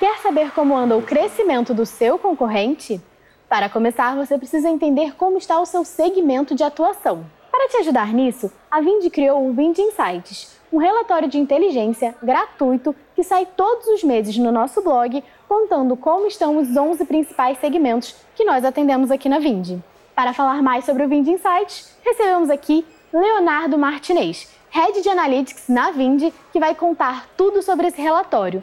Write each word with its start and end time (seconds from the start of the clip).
Quer 0.00 0.16
saber 0.20 0.50
como 0.52 0.74
anda 0.74 0.96
o 0.96 1.02
crescimento 1.02 1.74
do 1.74 1.84
seu 1.84 2.18
concorrente? 2.18 2.98
Para 3.46 3.68
começar, 3.68 4.16
você 4.16 4.38
precisa 4.38 4.70
entender 4.70 5.14
como 5.14 5.36
está 5.36 5.60
o 5.60 5.66
seu 5.66 5.84
segmento 5.84 6.54
de 6.54 6.64
atuação. 6.64 7.26
Para 7.52 7.68
te 7.68 7.76
ajudar 7.76 8.10
nisso, 8.14 8.50
a 8.70 8.80
Vind 8.80 9.10
criou 9.10 9.46
o 9.46 9.52
Vind 9.52 9.76
Insights, 9.78 10.58
um 10.72 10.78
relatório 10.78 11.28
de 11.28 11.36
inteligência 11.36 12.14
gratuito 12.22 12.96
que 13.14 13.22
sai 13.22 13.44
todos 13.44 13.88
os 13.88 14.02
meses 14.02 14.38
no 14.38 14.50
nosso 14.50 14.80
blog, 14.80 15.22
contando 15.46 15.94
como 15.94 16.26
estão 16.26 16.56
os 16.56 16.74
11 16.74 17.04
principais 17.04 17.58
segmentos 17.58 18.16
que 18.34 18.46
nós 18.46 18.64
atendemos 18.64 19.10
aqui 19.10 19.28
na 19.28 19.38
Vind. 19.38 19.80
Para 20.14 20.32
falar 20.32 20.62
mais 20.62 20.86
sobre 20.86 21.04
o 21.04 21.08
Vind 21.10 21.28
Insights, 21.28 21.94
recebemos 22.02 22.48
aqui 22.48 22.86
Leonardo 23.12 23.76
Martinez, 23.76 24.48
Head 24.70 25.02
de 25.02 25.10
Analytics 25.10 25.68
na 25.68 25.90
Vind, 25.90 26.32
que 26.50 26.58
vai 26.58 26.74
contar 26.74 27.26
tudo 27.36 27.60
sobre 27.60 27.88
esse 27.88 28.00
relatório 28.00 28.62